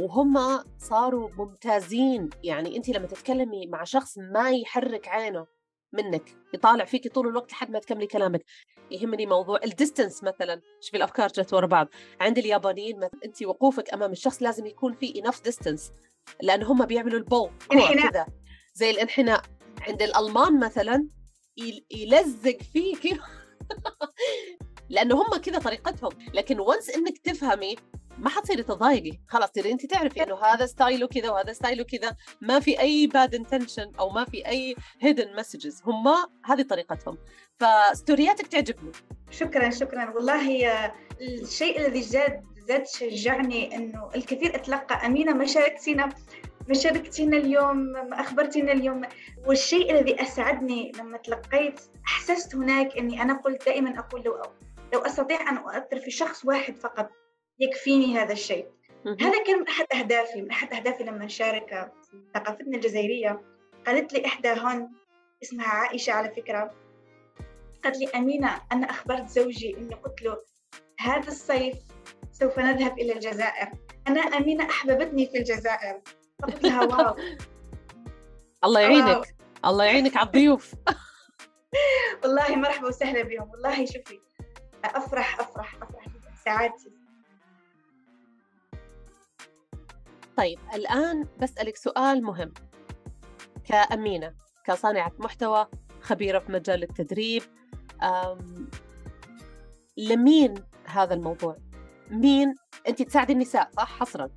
وهم 0.00 0.64
صاروا 0.78 1.28
ممتازين. 1.38 2.30
يعني 2.42 2.76
أنت 2.76 2.88
لما 2.88 3.06
تتكلمي 3.06 3.66
مع 3.66 3.84
شخص 3.84 4.18
ما 4.18 4.50
يحرك 4.50 5.08
عينه 5.08 5.46
منك 5.92 6.22
يطالع 6.54 6.84
فيكي 6.84 7.08
طول 7.08 7.28
الوقت 7.28 7.52
لحد 7.52 7.70
ما 7.70 7.78
تكملي 7.78 8.06
كلامك. 8.06 8.44
يهمني 8.90 9.26
موضوع 9.26 9.58
ال 9.64 9.71
distance 9.71 10.24
مثلا. 10.24 10.60
شوفي 10.80 10.96
الأفكار 10.96 11.28
جت 11.28 11.54
ورا 11.54 11.66
بعض. 11.66 11.88
عند 12.20 12.38
اليابانيين 12.38 12.96
مثلا 12.96 13.20
أنت 13.24 13.42
وقوفك 13.42 13.94
أمام 13.94 14.12
الشخص 14.12 14.42
لازم 14.42 14.66
يكون 14.66 14.92
في 14.92 15.22
enough 15.22 15.50
distance. 15.50 15.82
لأن 16.42 16.62
هم 16.62 16.86
بيعملوا 16.86 17.18
ال 17.18 17.24
bow. 17.24 17.50
كذا 18.10 18.26
زي 18.74 18.90
الانحناء. 18.90 19.42
عند 19.88 20.02
الألمان 20.02 20.60
مثلا 20.60 21.08
يل- 21.56 21.86
يلزق 21.90 22.58
فيك. 22.72 23.20
لأنه 24.90 25.22
هم 25.22 25.36
كذا 25.36 25.58
طريقتهم. 25.58 26.10
لكن 26.34 26.60
once 26.60 26.90
إنك 26.90 27.18
تفهمي 27.18 27.76
ما 28.18 28.28
حتصيري 28.30 28.62
تضايقي. 28.62 29.18
خلاص 29.28 29.50
تصيري 29.50 29.72
أنت 29.72 29.86
تعرفي 29.86 30.22
إنه 30.22 30.36
هذا 30.44 30.66
style 30.66 30.99
ه 30.99 31.06
كذا 31.06 31.30
وهذا 31.30 31.52
style 31.52 31.79
ه 31.79 31.84
كذا 31.84 32.16
ما 32.40 32.60
في 32.60 32.80
أي 32.80 33.06
bad 33.06 33.34
intention 33.34 33.92
أو 34.00 34.10
ما 34.10 34.24
في 34.24 34.46
أي 34.48 34.76
hidden 35.00 35.36
messages 35.36 35.82
هم 35.84 36.04
هذه 36.44 36.62
طريقتهم. 36.62 37.18
فستورياتك 37.58 38.46
تعجبني. 38.46 38.92
شكرا 39.30 39.70
شكرا. 39.70 40.10
والله 40.14 40.66
الشيء 41.20 41.80
الذي 41.80 42.02
زاد 42.02 42.42
زاد 42.68 42.86
شجعني 42.86 43.76
إنه 43.76 44.10
الكثير 44.14 44.54
أتلقى 44.54 45.06
أمينة 45.06 45.32
ما 45.32 45.46
ما 46.68 46.74
شاركتينا 46.74 47.36
اليوم 47.36 47.76
ما 47.76 48.20
أخبرتينا 48.20 48.72
اليوم. 48.72 49.02
والشيء 49.46 49.90
الذي 49.90 50.22
أسعدني 50.22 50.92
لما 50.98 51.18
تلقيت 51.18 51.80
أحسست 52.06 52.54
هناك 52.54 52.98
إني 52.98 53.22
أنا 53.22 53.34
قلت 53.34 53.66
دائما 53.66 53.98
أقول 53.98 54.22
لو 54.22 54.42
لو 54.92 55.00
أستطيع 55.00 55.50
أن 55.50 55.56
أؤثر 55.56 55.98
في 55.98 56.10
شخص 56.10 56.44
واحد 56.44 56.76
فقط 56.76 57.10
يكفيني 57.58 58.18
هذا 58.18 58.32
الشيء. 58.32 58.66
هذا 59.20 59.44
كان 59.44 59.58
من 59.60 59.68
أحد 59.68 59.86
أهدافي 59.94 60.42
من 60.42 60.50
أحد 60.50 60.74
أهدافي 60.74 61.04
لما 61.04 61.24
نشارك 61.24 61.92
في 62.10 62.16
ثقافتنا 62.34 62.76
الجزائرية. 62.76 63.40
قالت 63.86 64.12
لي 64.12 64.26
إحدى 64.26 64.48
هون 64.48 64.92
اسمها 65.42 65.68
عائشة 65.68 66.12
على 66.12 66.30
فكرة 66.30 66.70
قالت 67.84 67.98
لي 67.98 68.08
أمينة 68.08 68.60
أنا 68.72 68.90
أخبرت 68.90 69.28
زوجي 69.28 69.76
إني 69.76 69.94
قلت 69.94 70.22
له 70.22 70.36
هذا 71.00 71.28
الصيف 71.28 71.74
سوف 72.32 72.58
نذهب 72.58 72.98
إلى 72.98 73.12
الجزائر. 73.12 73.68
أنا 74.08 74.20
أمينة 74.20 74.64
أحببتني 74.70 75.26
في 75.26 75.38
الجزائر. 75.38 76.00
فقلت 76.44 76.64
لها 76.64 76.84
واو. 76.84 77.16
الله 78.64 78.80
يعينك. 78.80 79.36
الله 79.64 79.84
يعينك 79.84 80.16
على 80.16 80.26
الضيوف. 80.26 80.74
والله 82.22 82.56
مرحبا 82.56 82.88
وسهلا 82.88 83.22
بهم. 83.22 83.50
والله 83.50 83.86
شوفي 83.86 84.20
أفرح 84.84 85.40
أفرح 85.40 85.74
أفرح. 85.82 86.06
سعادتي 86.44 86.92
طيب 90.36 90.58
الآن 90.74 91.28
بسألك 91.42 91.76
سؤال 91.76 92.22
مهم. 92.24 92.54
كأمينة 93.64 94.34
كصانعة 94.64 95.12
محتوى 95.18 95.66
خبيرة 96.00 96.38
في 96.38 96.52
مجال 96.52 96.82
التدريب 96.82 97.42
أم... 98.02 98.70
لمين 99.96 100.54
هذا 100.84 101.14
الموضوع؟ 101.14 101.56
مين؟ 102.10 102.54
أنت 102.88 103.02
تساعدي 103.02 103.32
النساء 103.32 103.70
صح؟ 103.76 103.98
حصرا؟ 103.98 104.30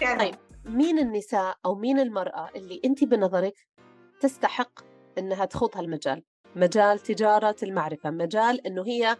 طيب. 0.00 0.34
مين 0.66 0.98
النساء 0.98 1.56
أو 1.66 1.74
مين 1.74 1.98
المرأة 1.98 2.50
اللي 2.56 2.80
أنت 2.84 3.04
بنظرك 3.04 3.54
تستحق 4.20 4.80
أنها 5.18 5.44
تخوض 5.44 5.76
هالمجال؟ 5.76 6.22
مجال 6.56 6.98
تجارة 6.98 7.56
المعرفة 7.62 8.10
مجال 8.10 8.66
أنه 8.66 8.86
هي 8.86 9.16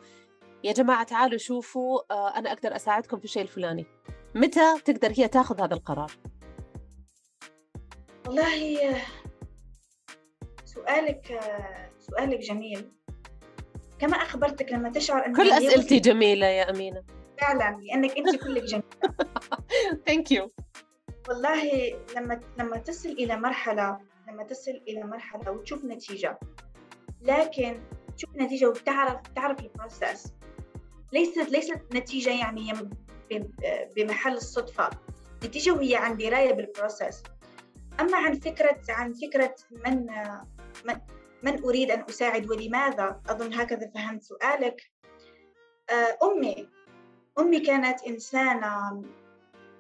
يا 0.65 0.73
جماعة 0.73 1.05
تعالوا 1.05 1.39
شوفوا 1.39 2.01
آه، 2.11 2.39
أنا 2.39 2.53
أقدر 2.53 2.77
أساعدكم 2.77 3.19
في 3.19 3.25
الشيء 3.25 3.43
الفلاني. 3.43 3.87
متى 4.35 4.79
تقدر 4.85 5.13
هي 5.17 5.29
تاخذ 5.29 5.61
هذا 5.61 5.75
القرار؟ 5.75 6.13
والله 8.27 8.97
سؤالك 10.65 11.41
سؤالك 11.99 12.39
جميل. 12.39 12.93
كما 13.99 14.17
أخبرتك 14.17 14.73
لما 14.73 14.91
تشعر 14.91 15.27
أن 15.27 15.37
كل 15.37 15.51
أسئلتي 15.51 15.99
جميلة 15.99 16.47
يا 16.47 16.71
أمينة. 16.71 17.03
فعلا 17.41 17.77
لأنك 17.81 18.19
أنت 18.19 18.37
كلك 18.45 18.63
جميل 18.63 18.85
thank 20.07 20.33
you 20.33 20.51
والله 21.29 21.93
لما 22.17 22.41
لما 22.59 22.79
تصل 22.79 23.09
إلى 23.09 23.37
مرحلة 23.37 23.99
لما 24.29 24.43
تصل 24.43 24.71
إلى 24.71 25.03
مرحلة 25.03 25.51
وتشوف 25.51 25.85
نتيجة 25.85 26.39
لكن 27.23 27.81
تشوف 28.17 28.37
نتيجة 28.37 28.67
وتعرف 28.69 29.21
تعرف 29.37 29.61
ال 29.61 29.70
process 29.70 30.33
ليست 31.13 31.49
ليست 31.51 31.81
نتيجة 31.95 32.31
يعني 32.31 32.73
بمحل 33.97 34.33
الصدفة. 34.33 34.91
نتيجة 35.45 35.71
وهي 35.71 35.97
عن 35.97 36.17
دراية 36.17 36.53
بالبروسيس 36.53 37.23
أما 38.01 38.17
عن 38.17 38.35
فكرة 38.35 38.81
عن 38.89 39.13
فكرة 39.13 39.55
من 39.87 40.07
من 40.85 40.97
من 41.43 41.65
أريد 41.65 41.91
أن 41.91 42.05
أساعد 42.09 42.51
ولماذا؟ 42.51 43.21
أظن 43.29 43.55
هكذا 43.55 43.91
فهمت 43.95 44.23
سؤالك. 44.23 44.91
آه، 45.91 46.19
أمي. 46.23 46.69
أمي 47.39 47.61
كانت 47.61 48.03
إنسانة 48.03 49.03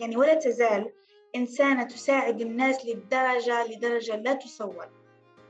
يعني 0.00 0.16
ولا 0.16 0.34
تزال 0.34 0.92
إنسانة 1.36 1.82
تساعد 1.82 2.40
الناس 2.40 2.86
للدرجة 2.86 3.66
لدرجة 3.66 4.16
لا 4.16 4.32
تصور 4.32 4.88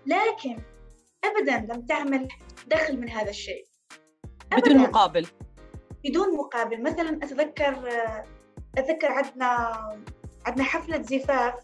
لكن 0.07 0.59
أبدا 1.25 1.75
لم 1.75 1.87
تعمل 1.87 2.29
دخل 2.67 3.01
من 3.01 3.09
هذا 3.11 3.31
الشيء. 3.31 3.65
بدون 4.53 4.77
أبداً. 4.77 4.89
مقابل. 4.89 5.27
بدون 6.05 6.37
مقابل. 6.37 6.83
مثلا 6.83 7.17
أتذكر 7.23 7.89
أتذكر 8.79 9.13
عندنا 9.13 9.49
عندنا 10.47 10.65
حفلة 10.65 11.03
زفاف 11.03 11.55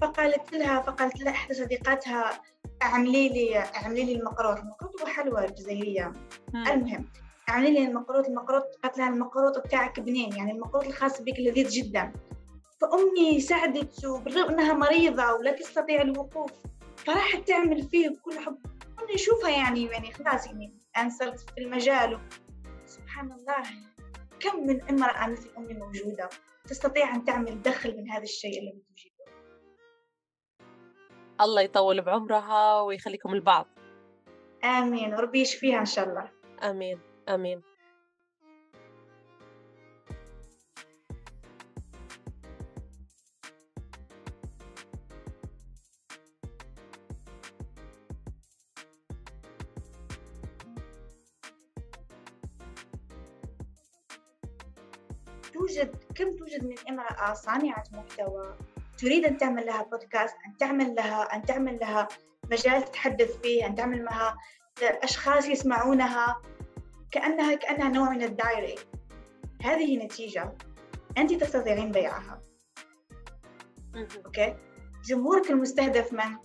فقالت 0.00 0.52
لها 0.52 0.80
فقالت 0.80 1.20
لها 1.20 1.32
إحدى 1.32 1.54
صديقاتها 1.54 2.40
أعملي 2.82 3.28
لي 3.28 3.58
أعملي 3.58 4.04
لي 4.04 4.12
المقروط 4.12 4.58
المقروط 4.58 5.00
هو 5.00 5.06
حلوى 5.06 5.46
جزائرية 5.46 6.12
المهم 6.54 7.08
أعملي 7.48 7.70
لي 7.70 7.86
المقروط 7.86 8.26
المقروط 8.26 8.64
قالت 8.82 8.98
لها 8.98 9.08
المقروط 9.08 9.58
بتاعك 9.58 10.00
بنين 10.00 10.32
يعني 10.36 10.52
المقروط 10.52 10.84
الخاص 10.84 11.22
بك 11.22 11.40
لذيذ 11.40 11.68
جدا. 11.68 12.12
فأمي 12.80 13.40
ساعدت 13.40 14.04
وبالرغم 14.04 14.50
أنها 14.50 14.72
مريضة 14.72 15.32
ولا 15.32 15.52
تستطيع 15.52 16.02
الوقوف 16.02 16.52
فراحت 16.96 17.48
تعمل 17.48 17.82
فيه 17.82 18.08
بكل 18.08 18.38
حب. 18.38 18.58
أمي 19.02 19.14
أشوفها 19.14 19.50
يعني 19.50 19.84
يعني 19.84 20.12
خلاص 20.12 20.46
يعني 20.46 20.72
الآن 20.96 21.10
صرت 21.10 21.40
في 21.40 21.58
المجال 21.58 22.18
سبحان 22.86 23.32
الله. 23.32 23.62
كم 24.40 24.66
من 24.66 24.82
امرأة 24.82 25.26
مثل 25.26 25.50
أمي 25.58 25.74
موجودة 25.74 26.28
تستطيع 26.66 27.14
أن 27.14 27.24
تعمل 27.24 27.62
دخل 27.62 27.96
من 27.96 28.10
هذا 28.10 28.22
الشيء 28.22 28.58
اللي 28.58 28.70
بتجيبه 28.70 29.14
الله 31.40 31.62
يطول 31.62 32.02
بعمرها 32.02 32.80
ويخليكم 32.80 33.34
البعض. 33.34 33.66
آمين. 34.64 35.14
وربي 35.14 35.40
يشفيها 35.40 35.80
إن 35.80 35.86
شاء 35.86 36.08
الله. 36.08 36.30
آمين. 36.62 37.00
آمين. 37.28 37.62
كم 56.18 56.36
توجد 56.36 56.64
من 56.64 56.74
امرأة 56.88 57.34
صانعة 57.34 57.84
محتوى 57.92 58.56
تريد 58.98 59.24
أن 59.24 59.36
تعمل 59.36 59.66
لها 59.66 59.82
بودكاست 59.82 60.36
أن 60.46 60.56
تعمل 60.56 60.94
لها 60.94 61.22
أن 61.36 61.42
تعمل 61.42 61.78
لها 61.80 62.08
مجال 62.50 62.84
تتحدث 62.84 63.40
فيه 63.40 63.66
أن 63.66 63.74
تعمل 63.74 64.04
لها 64.04 64.36
أشخاص 64.82 65.46
يسمعونها 65.46 66.42
كأنها 67.10 67.54
كأنها 67.54 67.88
نوع 67.88 68.10
من 68.10 68.22
ال 68.22 68.29
diary. 68.29 68.74
هذه 69.62 70.04
نتيجة 70.04 70.56
أنت 71.18 71.34
تستطيعين 71.34 71.92
بيعها. 71.92 72.42
okay؟ 74.26 74.56
جمهورك 75.04 75.50
المستهدف 75.50 76.12
من؟ 76.12 76.36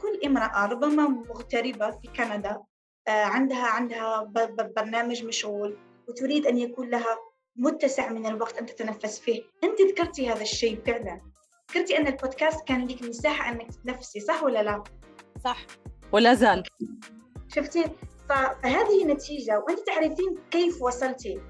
كل 0.00 0.20
امرأة 0.26 0.66
ربما 0.66 1.08
مغتربة 1.08 1.90
في 1.90 2.08
كندا 2.16 2.62
آه، 3.08 3.24
عندها 3.24 3.66
عندها 3.66 4.32
برنامج 4.76 5.24
مشغول 5.24 5.78
وتريد 6.08 6.46
أن 6.46 6.58
يكون 6.58 6.90
لها 6.90 7.27
متسع 7.58 8.12
من 8.12 8.26
الوقت 8.26 8.58
أن 8.58 8.66
تتنفس 8.66 9.20
فيه. 9.20 9.42
أنت 9.64 9.80
ذكرتي 9.80 10.28
هذا 10.28 10.42
الشيء 10.42 10.80
فعلا 10.86 11.20
ذكرتي 11.70 11.98
أن 11.98 12.06
البودكاست 12.06 12.66
كان 12.66 12.86
لك 12.86 13.02
مساحة 13.02 13.52
أنك 13.52 13.70
تتنفسي 13.70 14.20
صح 14.20 14.42
ولا 14.42 14.62
لا؟ 14.62 14.84
صح. 15.44 15.66
ولا 16.12 16.34
زال. 16.34 16.62
شفتي؟ 17.54 17.84
فهذه 18.28 19.04
نتيجة 19.04 19.58
وأنت 19.58 19.78
تعرفين 19.86 20.38
كيف 20.50 20.82
وصلتي. 20.82 21.40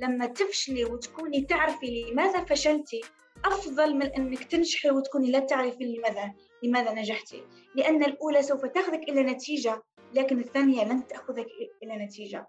لما 0.00 0.26
تفشلي 0.26 0.84
وتكوني 0.84 1.44
تعرفي 1.44 2.10
لماذا 2.10 2.44
فشلتي 2.44 3.00
أفضل 3.44 3.94
من 3.94 4.06
أنك 4.06 4.44
تنجحي 4.44 4.90
وتكوني 4.90 5.30
لا 5.30 5.38
تعرفي 5.38 5.84
لماذا 5.84 6.32
لماذا 6.62 6.92
نجحتي. 6.92 7.42
لأن 7.74 8.04
الأولى 8.04 8.42
سوف 8.42 8.66
تأخذك 8.66 9.08
إلى 9.08 9.22
نتيجة 9.22 9.82
لكن 10.14 10.38
الثانية 10.38 10.84
لن 10.84 11.06
تأخذك 11.06 11.46
إلى 11.82 12.04
نتيجة. 12.04 12.48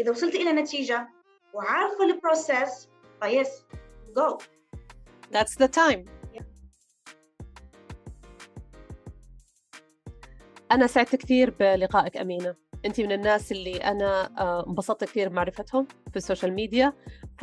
إذا 0.00 0.10
وصلت 0.10 0.34
إلى 0.34 0.52
نتيجة 0.52 1.08
وعارفة 1.54 2.04
ال 2.04 2.14
process 2.14 2.88
فيس 3.22 3.64
جو 4.16 4.38
That's 5.32 5.56
the 5.62 5.68
time. 5.68 6.20
أنا 10.72 10.86
سعدت 10.86 11.16
كثير 11.16 11.50
بلقائك 11.50 12.16
أمينة. 12.16 12.54
أنت 12.84 13.00
من 13.00 13.12
الناس 13.12 13.52
اللي 13.52 13.76
أنا 13.76 14.40
آه، 14.40 14.66
انبسطت 14.68 15.04
كثير 15.04 15.28
بمعرفتهم 15.28 15.86
في 16.10 16.16
السوشيال 16.16 16.52
ميديا. 16.52 16.92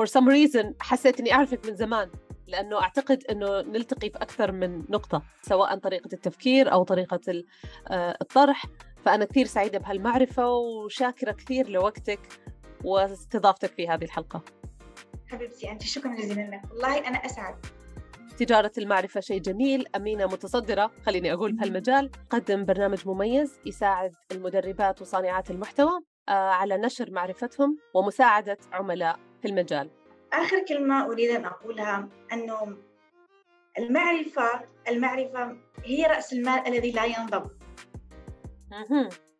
For 0.01 0.05
some 0.05 0.25
reason 0.25 0.73
حسيت 0.81 1.19
إني 1.19 1.33
أعرفك 1.33 1.65
من 1.65 1.75
زمان 1.75 2.11
لأنه 2.47 2.81
أعتقد 2.81 3.23
أنه 3.23 3.61
نلتقي 3.61 4.09
في 4.09 4.17
أكثر 4.17 4.51
من 4.51 4.79
نقطة 4.89 5.21
سواء 5.41 5.77
طريقة 5.77 6.09
التفكير 6.13 6.71
أو 6.71 6.83
طريقة 6.83 7.43
آه، 7.87 8.17
الطرح. 8.21 8.65
فأنا 9.05 9.25
كثير 9.25 9.45
سعيدة 9.45 9.79
بهالمعرفة 9.79 10.47
وشاكرة 10.49 11.31
كثير 11.31 11.69
لوقتك. 11.69 12.19
واستضافتك 12.83 13.71
في 13.71 13.87
هذه 13.87 14.03
الحلقة. 14.03 14.41
حبيبتي 15.27 15.71
أنت 15.71 15.83
شكرا 15.83 16.15
جزيلا 16.15 16.41
لك. 16.41 16.71
والله 16.71 17.07
أنا 17.07 17.17
أسعد. 17.17 17.55
تجارة 18.37 18.71
المعرفة 18.77 19.19
شيء 19.19 19.41
جميل 19.41 19.85
أمينة 19.95 20.25
متصدرة. 20.25 20.91
خليني 21.05 21.33
أقول 21.33 21.51
بهالمجال 21.51 22.11
قدم 22.29 22.65
برنامج 22.65 23.07
مميز 23.07 23.59
يساعد 23.65 24.13
المدربات 24.31 25.01
وصانعات 25.01 25.51
المحتوى 25.51 25.99
آه، 26.29 26.31
على 26.31 26.77
نشر 26.77 27.11
معرفتهم 27.11 27.77
ومساعدة 27.93 28.57
عملاء 28.71 29.19
في 29.41 29.47
المجال. 29.47 29.89
آخر 30.33 30.65
كلمة 30.65 31.05
أريد 31.05 31.29
أن 31.29 31.45
أقولها 31.45 32.09
أنه 32.33 32.77
المعرفة 33.79 34.61
المعرفة 34.87 35.57
هي 35.83 36.05
رأس 36.05 36.33
المال 36.33 36.67
الذي 36.67 36.91
لا 36.91 37.05
ينضب. 37.05 37.51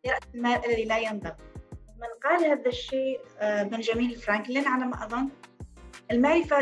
هي 0.04 0.12
رأس 0.12 0.22
المال 0.34 0.66
الذي 0.66 0.84
لا 0.84 0.98
ينضب. 0.98 1.34
من 1.98 2.30
قال 2.30 2.44
هذا 2.44 2.68
الشيء 2.68 3.20
آه، 3.38 3.62
بنجامين 3.62 4.14
فرانكلين 4.14 4.66
على 4.66 4.84
ما 4.84 5.04
أظن 5.04 5.28
المعرفة 6.10 6.58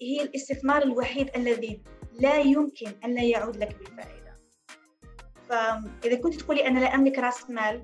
هي 0.00 0.22
الاستثمار 0.22 0.82
الوحيد 0.82 1.30
الذي 1.36 1.82
لا 2.20 2.38
يمكن 2.38 2.92
أن 3.04 3.14
لا 3.14 3.22
يعود 3.22 3.56
لك 3.56 3.78
بالفائدة. 3.78 4.36
فإذا 5.48 6.20
كنت 6.22 6.34
تقولي 6.34 6.66
أنا 6.66 6.78
لا 6.78 6.94
أملك 6.94 7.18
رأس 7.18 7.50
مال 7.50 7.82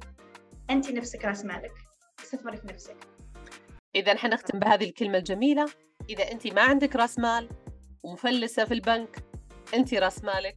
أنت 0.70 0.90
نفسك 0.90 1.24
رأس 1.24 1.44
مالك. 1.44 1.72
استثمري 2.20 2.56
في 2.56 2.66
نفسك. 2.66 2.96
إذا 3.94 4.16
حنختم 4.16 4.58
بهذه 4.58 4.84
الكلمة 4.84 5.18
الجميلة. 5.18 5.66
إذا 6.10 6.32
أنت 6.32 6.46
ما 6.46 6.62
عندك 6.62 6.96
رأس 6.96 7.18
مال 7.18 7.48
ومفلسة 8.02 8.64
في 8.64 8.74
البنك 8.74 9.16
أنت 9.74 9.94
رأس 9.94 10.24
مالك 10.24 10.56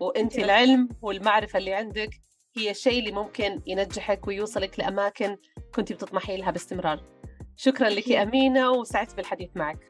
وأنت 0.00 0.38
العلم 0.38 0.88
والمعرفة 1.02 1.58
اللي 1.58 1.74
عندك 1.74 2.10
هي 2.58 2.70
الشيء 2.70 2.98
اللي 2.98 3.12
ممكن 3.12 3.62
ينجحك 3.66 4.26
ويوصلك 4.26 4.78
لأماكن 4.78 5.36
كنت 5.74 5.92
بتطمحي 5.92 6.36
لها 6.36 6.50
باستمرار. 6.50 7.04
شكرا 7.56 7.88
لك 7.88 8.12
أمينة 8.12 8.70
وسعدت 8.70 9.16
بالحديث 9.16 9.50
معك. 9.54 9.88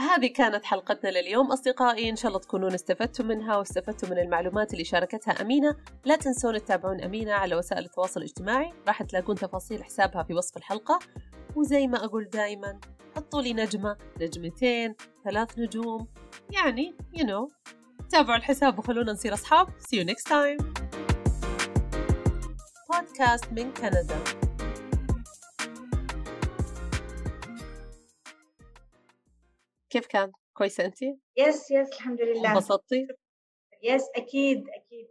هذه 0.00 0.26
كانت 0.26 0.64
حلقتنا 0.64 1.10
لليوم. 1.10 1.52
أصدقائي 1.52 2.10
إن 2.10 2.16
شاء 2.16 2.28
الله 2.28 2.40
تكونون 2.40 2.74
استفدتوا 2.74 3.24
منها 3.24 3.56
واستفدتوا 3.56 4.08
من 4.08 4.18
المعلومات 4.18 4.72
اللي 4.72 4.84
شاركتها 4.84 5.42
أمينة. 5.42 5.76
لا 6.04 6.16
تنسون 6.16 6.58
تتابعون 6.58 7.00
أمينة 7.00 7.32
على 7.32 7.54
وسائل 7.54 7.84
التواصل 7.84 8.20
الاجتماعي. 8.20 8.72
راح 8.88 9.02
تلاقون 9.02 9.36
تفاصيل 9.36 9.84
حسابها 9.84 10.22
في 10.22 10.34
وصف 10.34 10.56
الحلقة. 10.56 10.98
وزي 11.56 11.86
ما 11.86 12.04
أقول 12.04 12.24
دايما 12.24 12.80
حطوا 13.16 13.42
لي 13.42 13.52
نجمة 13.52 13.96
نجمتين 14.20 14.94
ثلاث 15.24 15.58
نجوم. 15.58 16.08
يعني 16.50 16.96
you 17.14 17.22
know 17.22 17.48
تابعوا 18.10 18.36
الحساب 18.36 18.78
وخلونا 18.78 19.12
نصير 19.12 19.34
أصحاب 19.34 19.68
see 19.68 20.00
you 20.00 20.04
next 20.04 20.28
time 20.28 20.78
podcast 22.90 23.52
من 23.52 23.72
كندا 23.74 24.18
كيف 29.90 30.06
كان؟ 30.06 30.32
كويسة 30.54 30.84
أنت؟ 30.84 31.02
yes 31.36 31.70
yes 31.70 31.88
الحمد 31.92 32.20
لله 32.20 32.52
انبسطتي؟ 32.52 33.06
yes 33.82 34.02
أكيد 34.16 34.64
أكيد 34.68 35.08